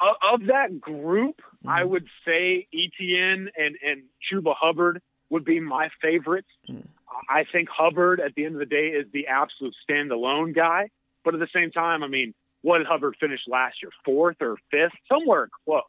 Of 0.01 0.47
that 0.47 0.81
group, 0.81 1.39
mm-hmm. 1.39 1.69
I 1.69 1.85
would 1.85 2.07
say 2.27 2.67
Etienne 2.75 3.49
and, 3.57 3.77
and 3.83 4.03
Chuba 4.31 4.55
Hubbard 4.55 5.01
would 5.31 5.45
be 5.45 5.61
my 5.61 5.89
favorites. 6.03 6.49
Mm. 6.69 6.87
I 7.29 7.45
think 7.51 7.69
Hubbard, 7.71 8.21
at 8.21 8.35
the 8.35 8.45
end 8.45 8.55
of 8.55 8.59
the 8.59 8.67
day, 8.67 8.89
is 8.89 9.07
the 9.13 9.29
absolute 9.29 9.75
standalone 9.89 10.55
guy. 10.55 10.91
But 11.25 11.35
at 11.35 11.41
the 11.41 11.49
same 11.55 11.71
time, 11.71 12.03
I 12.03 12.09
mean, 12.09 12.35
what 12.63 12.79
did 12.79 12.87
Hubbard 12.87 13.17
finish 13.19 13.41
last 13.47 13.77
year? 13.83 13.91
Fourth 14.05 14.37
or 14.41 14.57
fifth? 14.71 14.93
Somewhere 15.11 15.49
close. 15.65 15.83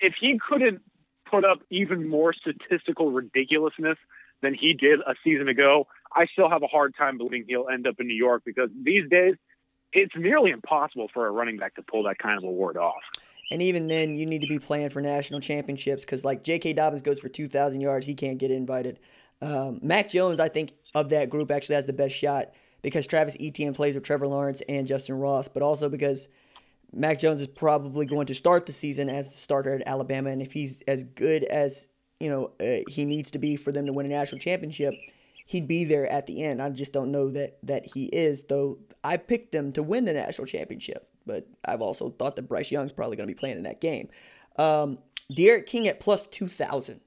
If 0.00 0.14
he 0.20 0.38
couldn't 0.48 0.82
put 1.30 1.44
up 1.44 1.60
even 1.70 2.08
more 2.08 2.32
statistical 2.32 3.10
ridiculousness 3.10 3.98
than 4.42 4.54
he 4.54 4.74
did 4.74 5.00
a 5.00 5.14
season 5.22 5.48
ago, 5.48 5.86
I 6.12 6.26
still 6.26 6.50
have 6.50 6.62
a 6.62 6.66
hard 6.66 6.94
time 6.96 7.18
believing 7.18 7.44
he'll 7.48 7.68
end 7.68 7.86
up 7.86 7.96
in 7.98 8.06
New 8.06 8.14
York 8.14 8.42
because 8.44 8.70
these 8.82 9.08
days 9.10 9.34
it's 9.92 10.14
nearly 10.16 10.50
impossible 10.50 11.08
for 11.12 11.26
a 11.26 11.30
running 11.30 11.56
back 11.56 11.74
to 11.76 11.82
pull 11.82 12.04
that 12.04 12.18
kind 12.18 12.36
of 12.36 12.44
award 12.44 12.76
off. 12.76 13.02
And 13.50 13.62
even 13.62 13.88
then, 13.88 14.16
you 14.16 14.26
need 14.26 14.42
to 14.42 14.48
be 14.48 14.58
playing 14.58 14.90
for 14.90 15.00
national 15.00 15.40
championships 15.40 16.04
because, 16.04 16.24
like, 16.24 16.44
J.K. 16.44 16.72
Dobbins 16.72 17.02
goes 17.02 17.20
for 17.20 17.28
2,000 17.28 17.80
yards. 17.80 18.06
He 18.06 18.14
can't 18.14 18.38
get 18.38 18.50
invited. 18.50 18.98
Um, 19.42 19.80
Mac 19.82 20.08
Jones, 20.08 20.40
I 20.40 20.48
think, 20.48 20.72
of 20.94 21.10
that 21.10 21.28
group 21.28 21.50
actually 21.50 21.74
has 21.74 21.84
the 21.84 21.92
best 21.92 22.14
shot 22.14 22.52
because 22.82 23.06
Travis 23.06 23.36
Etienne 23.38 23.74
plays 23.74 23.94
with 23.94 24.04
Trevor 24.04 24.26
Lawrence 24.26 24.62
and 24.68 24.86
Justin 24.86 25.16
Ross, 25.16 25.48
but 25.48 25.62
also 25.62 25.88
because 25.88 26.28
Mac 26.94 27.18
Jones 27.18 27.40
is 27.40 27.48
probably 27.48 28.06
going 28.06 28.26
to 28.26 28.34
start 28.34 28.66
the 28.66 28.72
season 28.72 29.08
as 29.08 29.28
the 29.28 29.36
starter 29.36 29.74
at 29.74 29.86
Alabama. 29.86 30.30
And 30.30 30.40
if 30.40 30.52
he's 30.52 30.82
as 30.88 31.04
good 31.04 31.44
as, 31.44 31.88
you 32.20 32.30
know, 32.30 32.52
uh, 32.60 32.82
he 32.88 33.04
needs 33.04 33.30
to 33.32 33.38
be 33.38 33.56
for 33.56 33.72
them 33.72 33.86
to 33.86 33.92
win 33.92 34.06
a 34.06 34.08
national 34.08 34.40
championship, 34.40 34.94
he'd 35.46 35.68
be 35.68 35.84
there 35.84 36.06
at 36.10 36.26
the 36.26 36.42
end. 36.42 36.62
I 36.62 36.70
just 36.70 36.92
don't 36.92 37.10
know 37.10 37.30
that 37.30 37.58
that 37.62 37.86
he 37.94 38.06
is, 38.06 38.44
though 38.44 38.78
I 39.02 39.16
picked 39.16 39.52
them 39.52 39.72
to 39.72 39.82
win 39.82 40.04
the 40.04 40.12
national 40.12 40.46
championship 40.46 41.10
but 41.26 41.46
I've 41.64 41.80
also 41.80 42.10
thought 42.10 42.36
that 42.36 42.48
Bryce 42.48 42.70
Young's 42.70 42.92
probably 42.92 43.16
going 43.16 43.28
to 43.28 43.34
be 43.34 43.38
playing 43.38 43.56
in 43.56 43.64
that 43.64 43.80
game. 43.80 44.08
Um, 44.56 44.98
D'Eriq 45.34 45.66
King 45.66 45.88
at 45.88 46.00
plus 46.00 46.26
2,000. 46.26 47.00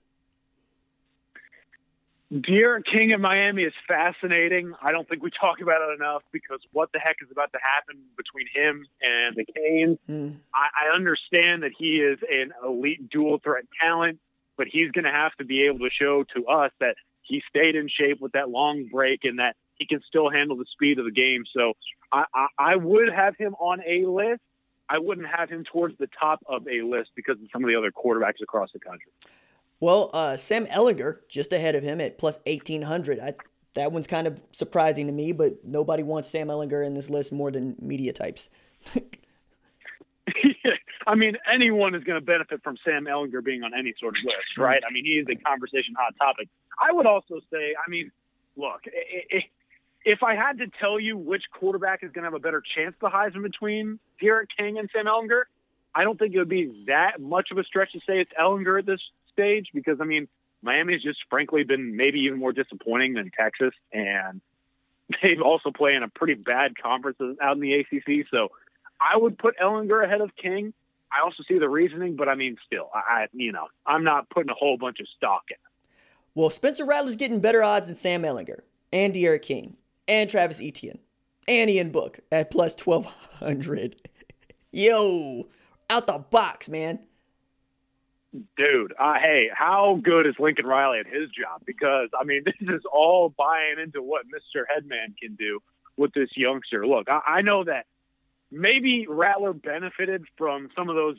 D'Eriq 2.30 2.84
King 2.84 3.12
in 3.12 3.22
Miami 3.22 3.64
is 3.64 3.74
fascinating. 3.88 4.74
I 4.82 4.92
don't 4.92 5.08
think 5.08 5.24
we 5.24 5.32
talk 5.32 5.62
about 5.62 5.82
it 5.82 5.96
enough 5.96 6.24
because 6.34 6.60
what 6.74 6.92
the 6.92 7.00
heck 7.00 7.18
is 7.22 7.30
about 7.32 7.54
to 7.54 7.60
happen 7.62 8.04
between 8.18 8.48
him 8.54 8.86
and 9.02 9.36
the 9.36 9.46
Canes? 9.46 9.98
Mm. 10.10 10.36
I, 10.54 10.88
I 10.88 10.96
understand 10.96 11.64
that 11.64 11.72
he 11.78 12.02
is 12.02 12.20
an 12.30 12.52
elite 12.66 13.10
dual 13.10 13.40
threat 13.42 13.64
talent, 13.82 14.20
but 14.58 14.68
he's 14.70 14.92
going 14.92 15.06
to 15.06 15.12
have 15.12 15.34
to 15.36 15.46
be 15.46 15.68
able 15.68 15.80
to 15.80 15.90
show 15.90 16.26
to 16.36 16.48
us 16.48 16.72
that 16.82 16.96
he 17.22 17.42
stayed 17.48 17.76
in 17.78 17.88
shape 17.88 18.20
with 18.20 18.34
that 18.34 18.50
long 18.50 18.90
break 18.92 19.22
and 19.24 19.40
that 19.40 19.56
he 19.76 19.86
can 19.86 20.02
still 20.06 20.30
handle 20.30 20.58
the 20.58 20.66
speed 20.74 21.00
of 21.00 21.06
the 21.06 21.12
game. 21.12 21.44
So 21.56 21.74
I, 22.12 22.26
I, 22.34 22.48
I 22.60 22.76
would 22.76 23.10
have 23.14 23.38
him 23.38 23.56
on 23.56 23.80
a 23.88 24.06
list. 24.06 24.42
I 24.90 25.00
wouldn't 25.00 25.28
have 25.28 25.50
him 25.50 25.64
towards 25.64 25.98
the 25.98 26.10
top 26.20 26.40
of 26.46 26.68
a 26.68 26.82
list 26.82 27.12
because 27.16 27.38
of 27.42 27.48
some 27.54 27.64
of 27.64 27.70
the 27.70 27.78
other 27.78 27.92
quarterbacks 27.92 28.42
across 28.42 28.70
the 28.74 28.80
country. 28.80 29.12
Well, 29.80 30.10
uh, 30.14 30.38
Sam 30.38 30.66
Ehlinger 30.68 31.20
just 31.30 31.54
ahead 31.54 31.76
of 31.76 31.84
him 31.84 32.02
at 32.02 32.18
plus 32.18 32.40
eighteen 32.46 32.84
hundred. 32.84 33.20
That 33.76 33.92
one's 33.92 34.08
kind 34.08 34.26
of 34.26 34.42
surprising 34.52 35.06
to 35.06 35.14
me, 35.14 35.32
but 35.32 35.64
nobody 35.64 36.02
wants 36.02 36.30
Sam 36.30 36.48
Ehlinger 36.48 36.86
in 36.86 36.96
this 36.96 37.10
list 37.12 37.32
more 37.32 37.52
than 37.52 37.76
media 37.80 38.12
types. 38.12 38.50
I 41.08 41.16
mean, 41.16 41.38
anyone 41.52 41.96
is 41.96 42.04
going 42.04 42.20
to 42.20 42.26
benefit 42.26 42.62
from 42.64 42.78
Sam 42.84 43.06
Ehlinger 43.06 43.44
being 43.44 43.64
on 43.64 43.74
any 43.74 43.94
sort 44.00 44.18
of 44.18 44.24
list, 44.26 44.58
right? 44.58 44.82
I 44.88 44.92
mean, 44.92 45.06
he 45.06 45.14
is 45.14 45.28
a 45.30 45.36
conversation 45.36 45.94
hot 45.98 46.16
topic. 46.18 46.50
I 46.82 46.92
would 46.92 47.06
also 47.06 47.40
say, 47.52 47.76
I 47.78 47.90
mean, 47.90 48.12
look, 48.58 48.82
if 50.04 50.24
I 50.24 50.36
had 50.36 50.58
to 50.58 50.68
tell 50.80 51.00
you 51.00 51.18
which 51.18 51.44
quarterback 51.52 52.04
is 52.04 52.12
going 52.12 52.24
to 52.24 52.28
have 52.28 52.34
a 52.34 52.40
better 52.40 52.62
chance 52.76 52.96
to 53.00 53.08
Heisman 53.08 53.44
between 53.44 54.00
D'Eriq 54.22 54.48
King 54.58 54.80
and 54.80 54.90
Sam 54.94 55.06
Ehlinger, 55.06 55.44
I 55.96 56.04
don't 56.04 56.20
think 56.20 56.34
it 56.34 56.40
would 56.40 56.50
be 56.50 56.86
that 56.88 57.22
much 57.22 57.50
of 57.52 57.58
a 57.58 57.64
stretch 57.64 57.94
to 57.94 58.00
say 58.00 58.20
it's 58.20 58.32
Ehlinger 58.40 58.80
at 58.80 58.86
this 58.86 59.02
stage 59.38 59.68
because, 59.74 60.00
I 60.02 60.06
mean, 60.06 60.28
Miami's 60.62 61.04
just 61.04 61.20
frankly 61.30 61.64
been 61.64 61.96
maybe 61.96 62.20
even 62.22 62.40
more 62.40 62.52
disappointing 62.52 63.14
than 63.14 63.32
Texas, 63.38 63.74
and 63.94 64.42
they've 65.24 65.42
also 65.42 65.72
played 65.72 65.96
in 65.96 66.04
a 66.04 66.10
pretty 66.10 66.34
bad 66.34 66.74
conference 66.82 67.18
out 67.42 67.56
in 67.56 67.62
the 67.62 67.74
ACC. 67.74 68.28
So 68.32 68.50
I 69.00 69.18
would 69.18 69.38
put 69.38 69.58
Ehlinger 69.58 70.04
ahead 70.04 70.22
of 70.22 70.36
King. 70.36 70.74
I 71.12 71.24
also 71.24 71.44
see 71.48 71.58
the 71.58 71.70
reasoning, 71.70 72.16
but 72.16 72.28
I 72.28 72.36
mean, 72.36 72.58
still, 72.66 72.90
I 72.94 73.28
you 73.32 73.52
know, 73.52 73.68
I'm 73.86 74.04
not 74.04 74.30
putting 74.30 74.50
a 74.50 74.56
whole 74.56 74.78
bunch 74.78 75.00
of 75.00 75.08
stock 75.16 75.44
in. 75.50 75.58
Well, 76.36 76.50
Spencer 76.50 76.86
Rattler's 76.86 77.16
getting 77.16 77.40
better 77.40 77.64
odds 77.64 77.88
than 77.88 77.96
Sam 77.96 78.24
Ehlinger 78.24 78.60
and 78.92 79.14
D'Eriq 79.14 79.42
King 79.42 79.78
and 80.08 80.30
Travis 80.30 80.62
Etienne 80.62 81.00
and 81.48 81.70
Ian 81.70 81.92
Book 81.92 82.20
at 82.32 82.52
plus 82.52 82.76
1200. 82.76 83.96
Yo, 84.72 85.48
out 85.90 86.08
the 86.08 86.26
box, 86.30 86.68
man. 86.68 87.00
Dude, 88.58 88.94
uh, 89.00 89.16
hey, 89.22 89.50
how 89.54 90.00
good 90.02 90.28
is 90.28 90.36
Lincoln 90.38 90.66
Riley 90.66 91.00
at 91.00 91.08
his 91.08 91.30
job? 91.30 91.62
Because, 91.66 92.10
I 92.20 92.24
mean, 92.24 92.44
this 92.46 92.56
is 92.70 92.84
all 92.92 93.30
buying 93.30 93.80
into 93.82 94.02
what 94.02 94.26
Mr. 94.26 94.64
Headman 94.68 95.16
can 95.22 95.36
do 95.36 95.62
with 95.96 96.14
this 96.14 96.30
youngster. 96.36 96.86
Look, 96.86 97.10
I, 97.10 97.22
I 97.26 97.42
know 97.42 97.64
that 97.64 97.86
maybe 98.52 99.08
Rattler 99.08 99.54
benefited 99.54 100.26
from 100.38 100.70
some 100.76 100.90
of 100.90 100.96
those 100.96 101.18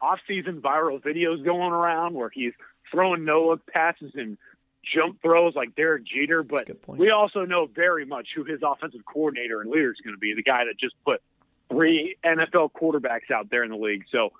off-season 0.00 0.60
viral 0.60 1.00
videos 1.02 1.44
going 1.44 1.72
around 1.72 2.14
where 2.14 2.30
he's 2.30 2.52
throwing 2.90 3.24
no-look 3.24 3.66
passes 3.66 4.12
and– 4.14 4.38
jump 4.84 5.20
throws 5.22 5.54
like 5.54 5.74
Derek 5.74 6.04
Jeter, 6.04 6.42
but 6.42 6.68
we 6.86 7.10
also 7.10 7.44
know 7.44 7.66
very 7.66 8.04
much 8.04 8.28
who 8.34 8.44
his 8.44 8.60
offensive 8.62 9.04
coordinator 9.04 9.60
and 9.60 9.70
leader 9.70 9.90
is 9.90 9.98
going 10.02 10.14
to 10.14 10.18
be 10.18 10.34
the 10.34 10.42
guy 10.42 10.64
that 10.64 10.78
just 10.78 10.94
put 11.04 11.22
three 11.70 12.16
NFL 12.24 12.72
quarterbacks 12.72 13.30
out 13.32 13.50
there 13.50 13.64
in 13.64 13.70
the 13.70 13.76
league. 13.76 14.04
So 14.10 14.32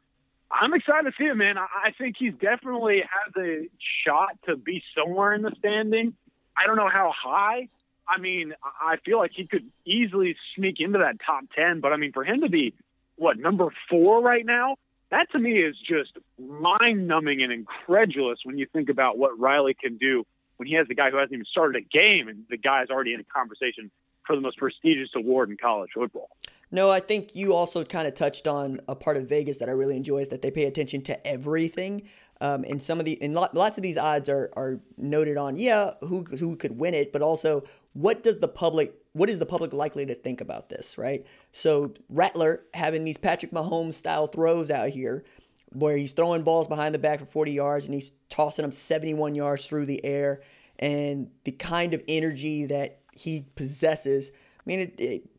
I'm 0.54 0.72
excited 0.72 1.10
to 1.10 1.16
see 1.18 1.24
him, 1.24 1.38
man. 1.38 1.58
I 1.58 1.90
think 1.98 2.16
he's 2.16 2.34
definitely 2.34 2.98
has 2.98 3.34
a 3.36 3.68
shot 4.06 4.38
to 4.46 4.56
be 4.56 4.82
somewhere 4.96 5.32
in 5.32 5.42
the 5.42 5.52
standing. 5.58 6.14
I 6.56 6.66
don't 6.66 6.76
know 6.76 6.88
how 6.88 7.12
high. 7.12 7.68
I 8.08 8.20
mean, 8.20 8.54
I 8.62 8.96
feel 9.04 9.18
like 9.18 9.32
he 9.34 9.46
could 9.46 9.68
easily 9.84 10.36
sneak 10.54 10.76
into 10.78 10.98
that 11.00 11.16
top 11.26 11.44
10, 11.56 11.80
but 11.80 11.92
I 11.92 11.96
mean, 11.96 12.12
for 12.12 12.24
him 12.24 12.42
to 12.42 12.48
be, 12.48 12.74
what, 13.16 13.38
number 13.38 13.68
four 13.90 14.22
right 14.22 14.46
now? 14.46 14.76
That 15.10 15.30
to 15.32 15.38
me 15.38 15.58
is 15.58 15.76
just 15.76 16.12
mind 16.38 17.08
numbing 17.08 17.42
and 17.42 17.52
incredulous 17.52 18.40
when 18.44 18.58
you 18.58 18.66
think 18.72 18.88
about 18.88 19.18
what 19.18 19.38
Riley 19.38 19.74
can 19.74 19.96
do 19.96 20.24
when 20.56 20.68
he 20.68 20.74
has 20.74 20.86
the 20.86 20.94
guy 20.94 21.10
who 21.10 21.16
hasn't 21.16 21.32
even 21.32 21.46
started 21.46 21.82
a 21.82 21.98
game 21.98 22.28
and 22.28 22.44
the 22.48 22.56
guy's 22.56 22.90
already 22.90 23.14
in 23.14 23.20
a 23.20 23.24
conversation 23.24 23.90
for 24.26 24.36
the 24.36 24.42
most 24.42 24.58
prestigious 24.58 25.10
award 25.14 25.50
in 25.50 25.56
college 25.56 25.90
football. 25.94 26.30
No, 26.74 26.90
I 26.90 26.98
think 26.98 27.36
you 27.36 27.54
also 27.54 27.84
kind 27.84 28.08
of 28.08 28.16
touched 28.16 28.48
on 28.48 28.80
a 28.88 28.96
part 28.96 29.16
of 29.16 29.28
Vegas 29.28 29.58
that 29.58 29.68
I 29.68 29.72
really 29.72 29.96
enjoy 29.96 30.18
is 30.18 30.28
that 30.28 30.42
they 30.42 30.50
pay 30.50 30.64
attention 30.64 31.02
to 31.02 31.24
everything. 31.24 32.02
Um, 32.40 32.64
and 32.64 32.82
some 32.82 32.98
of 32.98 33.04
the 33.04 33.16
and 33.22 33.32
lots 33.32 33.78
of 33.78 33.84
these 33.84 33.96
odds 33.96 34.28
are 34.28 34.50
are 34.56 34.80
noted 34.96 35.36
on 35.36 35.54
yeah 35.54 35.92
who 36.00 36.24
who 36.24 36.56
could 36.56 36.76
win 36.76 36.92
it, 36.92 37.12
but 37.12 37.22
also 37.22 37.62
what 37.92 38.24
does 38.24 38.38
the 38.38 38.48
public 38.48 38.92
what 39.12 39.30
is 39.30 39.38
the 39.38 39.46
public 39.46 39.72
likely 39.72 40.04
to 40.06 40.16
think 40.16 40.40
about 40.40 40.68
this, 40.68 40.98
right? 40.98 41.24
So 41.52 41.94
Rattler 42.08 42.64
having 42.74 43.04
these 43.04 43.18
Patrick 43.18 43.52
Mahomes 43.52 43.94
style 43.94 44.26
throws 44.26 44.68
out 44.68 44.88
here 44.88 45.24
where 45.70 45.96
he's 45.96 46.10
throwing 46.10 46.42
balls 46.42 46.66
behind 46.66 46.92
the 46.92 46.98
back 46.98 47.20
for 47.20 47.26
40 47.26 47.52
yards 47.52 47.84
and 47.84 47.94
he's 47.94 48.10
tossing 48.28 48.64
them 48.64 48.72
71 48.72 49.36
yards 49.36 49.66
through 49.66 49.86
the 49.86 50.04
air 50.04 50.40
and 50.80 51.30
the 51.44 51.52
kind 51.52 51.94
of 51.94 52.02
energy 52.08 52.66
that 52.66 52.98
he 53.12 53.46
possesses. 53.54 54.32
I 54.34 54.62
mean, 54.66 54.80
it, 54.80 54.94
it, 54.98 55.30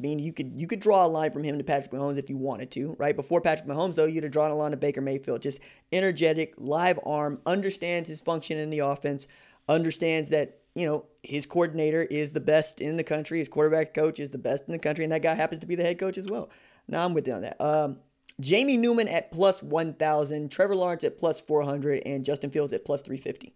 I 0.00 0.02
mean, 0.02 0.18
you 0.18 0.32
could 0.32 0.58
you 0.58 0.66
could 0.66 0.80
draw 0.80 1.04
a 1.04 1.08
line 1.08 1.30
from 1.30 1.44
him 1.44 1.58
to 1.58 1.64
Patrick 1.64 1.92
Mahomes 1.92 2.16
if 2.16 2.30
you 2.30 2.38
wanted 2.38 2.70
to, 2.70 2.96
right? 2.98 3.14
Before 3.14 3.42
Patrick 3.42 3.68
Mahomes, 3.68 3.96
though, 3.96 4.06
you'd 4.06 4.22
have 4.22 4.32
drawn 4.32 4.50
a 4.50 4.56
line 4.56 4.70
to 4.70 4.78
Baker 4.78 5.02
Mayfield. 5.02 5.42
Just 5.42 5.60
energetic, 5.92 6.54
live 6.56 6.98
arm, 7.04 7.38
understands 7.44 8.08
his 8.08 8.22
function 8.22 8.56
in 8.56 8.70
the 8.70 8.78
offense, 8.78 9.26
understands 9.68 10.30
that 10.30 10.60
you 10.74 10.86
know 10.86 11.04
his 11.22 11.44
coordinator 11.44 12.04
is 12.04 12.32
the 12.32 12.40
best 12.40 12.80
in 12.80 12.96
the 12.96 13.04
country, 13.04 13.40
his 13.40 13.48
quarterback 13.50 13.92
coach 13.92 14.18
is 14.18 14.30
the 14.30 14.38
best 14.38 14.64
in 14.68 14.72
the 14.72 14.78
country, 14.78 15.04
and 15.04 15.12
that 15.12 15.20
guy 15.20 15.34
happens 15.34 15.58
to 15.60 15.66
be 15.66 15.74
the 15.74 15.82
head 15.82 15.98
coach 15.98 16.16
as 16.16 16.30
well. 16.30 16.48
Now 16.88 17.04
I'm 17.04 17.12
with 17.12 17.28
you 17.28 17.34
on 17.34 17.42
that. 17.42 17.60
Um, 17.60 17.98
Jamie 18.40 18.78
Newman 18.78 19.06
at 19.06 19.30
plus 19.32 19.62
1,000, 19.62 20.50
Trevor 20.50 20.76
Lawrence 20.76 21.04
at 21.04 21.18
plus 21.18 21.40
400, 21.40 22.04
and 22.06 22.24
Justin 22.24 22.50
Fields 22.50 22.72
at 22.72 22.86
plus 22.86 23.02
350. 23.02 23.52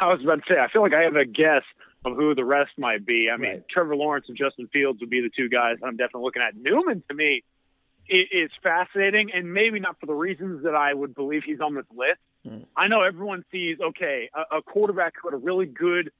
I 0.00 0.06
was 0.06 0.22
about 0.22 0.36
to 0.36 0.42
say, 0.48 0.58
I 0.58 0.68
feel 0.72 0.80
like 0.80 0.94
I 0.94 1.02
have 1.02 1.14
a 1.14 1.26
guess 1.26 1.62
of 2.04 2.16
who 2.16 2.34
the 2.34 2.44
rest 2.44 2.72
might 2.78 3.06
be. 3.06 3.30
I 3.30 3.36
mean, 3.36 3.50
right. 3.50 3.68
Trevor 3.68 3.96
Lawrence 3.96 4.26
and 4.28 4.36
Justin 4.36 4.68
Fields 4.72 5.00
would 5.00 5.10
be 5.10 5.20
the 5.20 5.30
two 5.30 5.48
guys 5.48 5.76
I'm 5.82 5.96
definitely 5.96 6.24
looking 6.24 6.42
at. 6.42 6.56
Newman, 6.56 7.02
to 7.08 7.14
me, 7.14 7.42
is 8.08 8.50
fascinating, 8.62 9.30
and 9.32 9.52
maybe 9.52 9.78
not 9.78 9.98
for 10.00 10.06
the 10.06 10.14
reasons 10.14 10.64
that 10.64 10.74
I 10.74 10.92
would 10.92 11.14
believe 11.14 11.42
he's 11.44 11.60
on 11.60 11.74
this 11.74 11.86
list. 11.94 12.18
Hmm. 12.46 12.64
I 12.76 12.88
know 12.88 13.02
everyone 13.02 13.44
sees, 13.52 13.78
okay, 13.80 14.28
a, 14.34 14.58
a 14.58 14.62
quarterback 14.62 15.14
who 15.20 15.28
had 15.28 15.34
a 15.34 15.38
really 15.38 15.66
good 15.66 16.10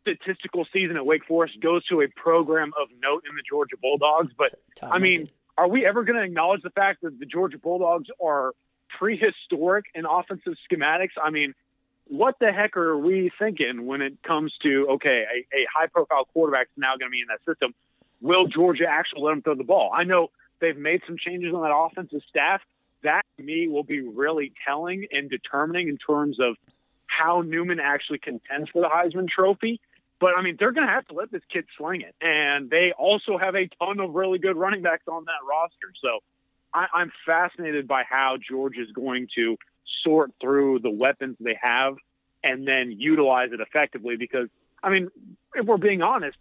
statistical 0.00 0.66
season 0.72 0.96
at 0.96 1.04
Wake 1.04 1.24
Forest 1.26 1.60
goes 1.60 1.84
to 1.86 2.00
a 2.00 2.08
program 2.08 2.72
of 2.80 2.88
note 3.02 3.24
in 3.28 3.36
the 3.36 3.42
Georgia 3.48 3.76
Bulldogs, 3.80 4.32
but 4.36 4.54
Tom 4.76 4.92
I 4.92 4.98
mean, 4.98 5.26
are 5.58 5.68
we 5.68 5.84
ever 5.84 6.04
going 6.04 6.16
to 6.16 6.24
acknowledge 6.24 6.62
the 6.62 6.70
fact 6.70 7.02
that 7.02 7.18
the 7.18 7.26
Georgia 7.26 7.58
Bulldogs 7.58 8.08
are 8.22 8.52
prehistoric 8.98 9.86
in 9.94 10.06
offensive 10.06 10.54
schematics? 10.70 11.10
I 11.22 11.30
mean, 11.30 11.52
what 12.08 12.36
the 12.40 12.52
heck 12.52 12.76
are 12.76 12.96
we 12.96 13.30
thinking 13.38 13.86
when 13.86 14.02
it 14.02 14.22
comes 14.22 14.52
to 14.62 14.88
okay, 14.92 15.24
a, 15.52 15.56
a 15.56 15.66
high 15.74 15.86
profile 15.86 16.24
quarterback 16.32 16.66
is 16.66 16.78
now 16.78 16.96
going 16.96 17.10
to 17.10 17.10
be 17.10 17.20
in 17.20 17.28
that 17.28 17.44
system? 17.50 17.74
Will 18.20 18.46
Georgia 18.46 18.86
actually 18.88 19.22
let 19.22 19.32
him 19.32 19.42
throw 19.42 19.54
the 19.54 19.64
ball? 19.64 19.90
I 19.94 20.04
know 20.04 20.30
they've 20.60 20.76
made 20.76 21.02
some 21.06 21.16
changes 21.18 21.54
on 21.54 21.62
that 21.62 21.74
offensive 21.74 22.22
staff. 22.28 22.60
That 23.02 23.22
to 23.36 23.42
me 23.44 23.68
will 23.68 23.84
be 23.84 24.00
really 24.00 24.52
telling 24.66 25.06
and 25.12 25.30
determining 25.30 25.88
in 25.88 25.98
terms 25.98 26.38
of 26.40 26.56
how 27.06 27.42
Newman 27.42 27.78
actually 27.80 28.18
contends 28.18 28.70
for 28.70 28.82
the 28.82 28.88
Heisman 28.88 29.28
Trophy. 29.28 29.80
But 30.20 30.32
I 30.36 30.42
mean, 30.42 30.56
they're 30.58 30.72
going 30.72 30.86
to 30.86 30.92
have 30.92 31.06
to 31.08 31.14
let 31.14 31.30
this 31.30 31.42
kid 31.52 31.66
sling 31.76 32.00
it, 32.00 32.14
and 32.20 32.70
they 32.70 32.92
also 32.98 33.38
have 33.38 33.54
a 33.54 33.68
ton 33.80 34.00
of 34.00 34.14
really 34.14 34.38
good 34.38 34.56
running 34.56 34.82
backs 34.82 35.04
on 35.06 35.26
that 35.26 35.46
roster. 35.48 35.92
So 36.02 36.18
I, 36.74 36.86
I'm 36.92 37.12
fascinated 37.24 37.86
by 37.86 38.02
how 38.08 38.36
George 38.36 38.76
is 38.78 38.90
going 38.90 39.28
to 39.36 39.56
sort 40.04 40.32
through 40.40 40.80
the 40.80 40.90
weapons 40.90 41.36
they 41.40 41.58
have 41.60 41.96
and 42.44 42.66
then 42.66 42.92
utilize 42.92 43.50
it 43.52 43.60
effectively. 43.60 44.16
Because, 44.16 44.48
I 44.82 44.90
mean, 44.90 45.08
if 45.54 45.66
we're 45.66 45.76
being 45.76 46.02
honest, 46.02 46.38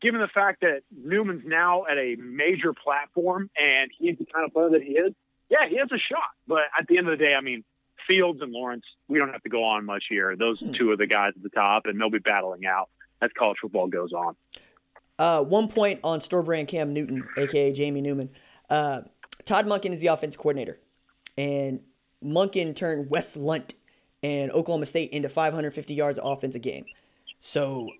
given 0.00 0.20
the 0.20 0.28
fact 0.28 0.62
that 0.62 0.82
Newman's 0.90 1.44
now 1.46 1.84
at 1.90 1.96
a 1.96 2.16
major 2.16 2.72
platform 2.72 3.50
and 3.56 3.90
he's 3.96 4.18
the 4.18 4.26
kind 4.26 4.44
of 4.44 4.52
player 4.52 4.70
that 4.70 4.82
he 4.82 4.92
is, 4.92 5.12
yeah, 5.48 5.68
he 5.68 5.78
has 5.78 5.88
a 5.92 5.98
shot. 5.98 6.30
But 6.46 6.62
at 6.78 6.86
the 6.88 6.98
end 6.98 7.08
of 7.08 7.18
the 7.18 7.24
day, 7.24 7.34
I 7.34 7.40
mean, 7.40 7.64
Fields 8.08 8.40
and 8.42 8.52
Lawrence, 8.52 8.84
we 9.08 9.18
don't 9.18 9.30
have 9.30 9.42
to 9.42 9.48
go 9.48 9.64
on 9.64 9.84
much 9.84 10.04
here. 10.08 10.34
Those 10.36 10.60
hmm. 10.60 10.72
two 10.72 10.90
are 10.90 10.96
the 10.96 11.06
guys 11.06 11.32
at 11.36 11.42
the 11.42 11.50
top, 11.50 11.86
and 11.86 12.00
they'll 12.00 12.10
be 12.10 12.18
battling 12.18 12.66
out 12.66 12.88
as 13.20 13.30
college 13.38 13.58
football 13.60 13.86
goes 13.86 14.12
on. 14.12 14.34
Uh, 15.18 15.42
one 15.42 15.68
point 15.68 16.00
on 16.02 16.20
store 16.20 16.42
brand 16.42 16.68
Cam 16.68 16.92
Newton, 16.92 17.28
aka 17.38 17.72
Jamie 17.72 18.00
Newman. 18.00 18.30
Uh, 18.68 19.02
Todd 19.44 19.66
Monken 19.66 19.90
is 19.90 20.00
the 20.00 20.08
offense 20.08 20.36
coordinator, 20.36 20.80
and 21.36 21.80
Monken 22.24 22.74
turned 22.74 23.10
Wes 23.10 23.36
Lunt 23.36 23.74
and 24.22 24.50
Oklahoma 24.52 24.86
State 24.86 25.10
into 25.10 25.28
550 25.28 25.94
yards 25.94 26.18
of 26.18 26.30
offense 26.30 26.54
a 26.54 26.58
game. 26.58 26.84
So 27.40 27.90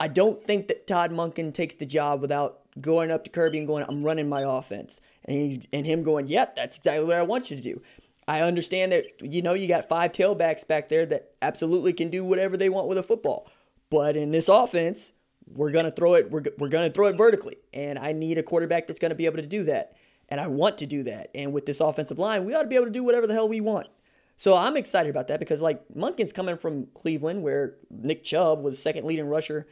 I 0.00 0.08
don't 0.08 0.42
think 0.42 0.68
that 0.68 0.86
Todd 0.86 1.12
Monken 1.12 1.52
takes 1.52 1.74
the 1.76 1.86
job 1.86 2.20
without 2.20 2.60
going 2.80 3.10
up 3.10 3.24
to 3.24 3.30
Kirby 3.30 3.58
and 3.58 3.66
going, 3.66 3.84
"I'm 3.88 4.02
running 4.02 4.28
my 4.28 4.42
offense," 4.42 5.00
and 5.24 5.36
he's, 5.36 5.58
and 5.72 5.86
him 5.86 6.02
going, 6.02 6.26
"Yep, 6.26 6.54
yeah, 6.56 6.62
that's 6.62 6.78
exactly 6.78 7.06
what 7.06 7.16
I 7.16 7.22
want 7.22 7.50
you 7.50 7.56
to 7.56 7.62
do." 7.62 7.82
I 8.26 8.40
understand 8.40 8.92
that 8.92 9.06
you 9.20 9.42
know 9.42 9.54
you 9.54 9.68
got 9.68 9.88
five 9.88 10.12
tailbacks 10.12 10.66
back 10.66 10.88
there 10.88 11.04
that 11.06 11.32
absolutely 11.42 11.92
can 11.92 12.10
do 12.10 12.24
whatever 12.24 12.56
they 12.56 12.68
want 12.68 12.88
with 12.88 12.98
a 12.98 13.02
football, 13.02 13.48
but 13.90 14.16
in 14.16 14.30
this 14.30 14.48
offense, 14.48 15.12
we're 15.52 15.72
gonna 15.72 15.90
throw 15.90 16.14
it. 16.14 16.30
We're, 16.30 16.42
we're 16.58 16.68
gonna 16.68 16.90
throw 16.90 17.08
it 17.08 17.16
vertically, 17.16 17.56
and 17.74 17.98
I 17.98 18.12
need 18.12 18.38
a 18.38 18.42
quarterback 18.42 18.86
that's 18.86 19.00
gonna 19.00 19.14
be 19.14 19.26
able 19.26 19.38
to 19.38 19.46
do 19.46 19.64
that, 19.64 19.96
and 20.30 20.40
I 20.40 20.46
want 20.46 20.78
to 20.78 20.86
do 20.86 21.02
that. 21.04 21.30
And 21.34 21.52
with 21.52 21.66
this 21.66 21.80
offensive 21.80 22.18
line, 22.18 22.44
we 22.44 22.54
ought 22.54 22.62
to 22.62 22.68
be 22.68 22.76
able 22.76 22.86
to 22.86 22.92
do 22.92 23.02
whatever 23.02 23.26
the 23.26 23.34
hell 23.34 23.48
we 23.48 23.60
want. 23.60 23.88
So 24.36 24.56
I'm 24.56 24.76
excited 24.76 25.10
about 25.10 25.28
that 25.28 25.40
because 25.40 25.60
like 25.60 25.82
Monken's 25.94 26.32
coming 26.32 26.56
from 26.56 26.86
Cleveland, 26.94 27.42
where 27.42 27.76
Nick 27.90 28.24
Chubb 28.24 28.62
was 28.62 28.80
second 28.80 29.04
leading 29.04 29.28
rusher 29.28 29.66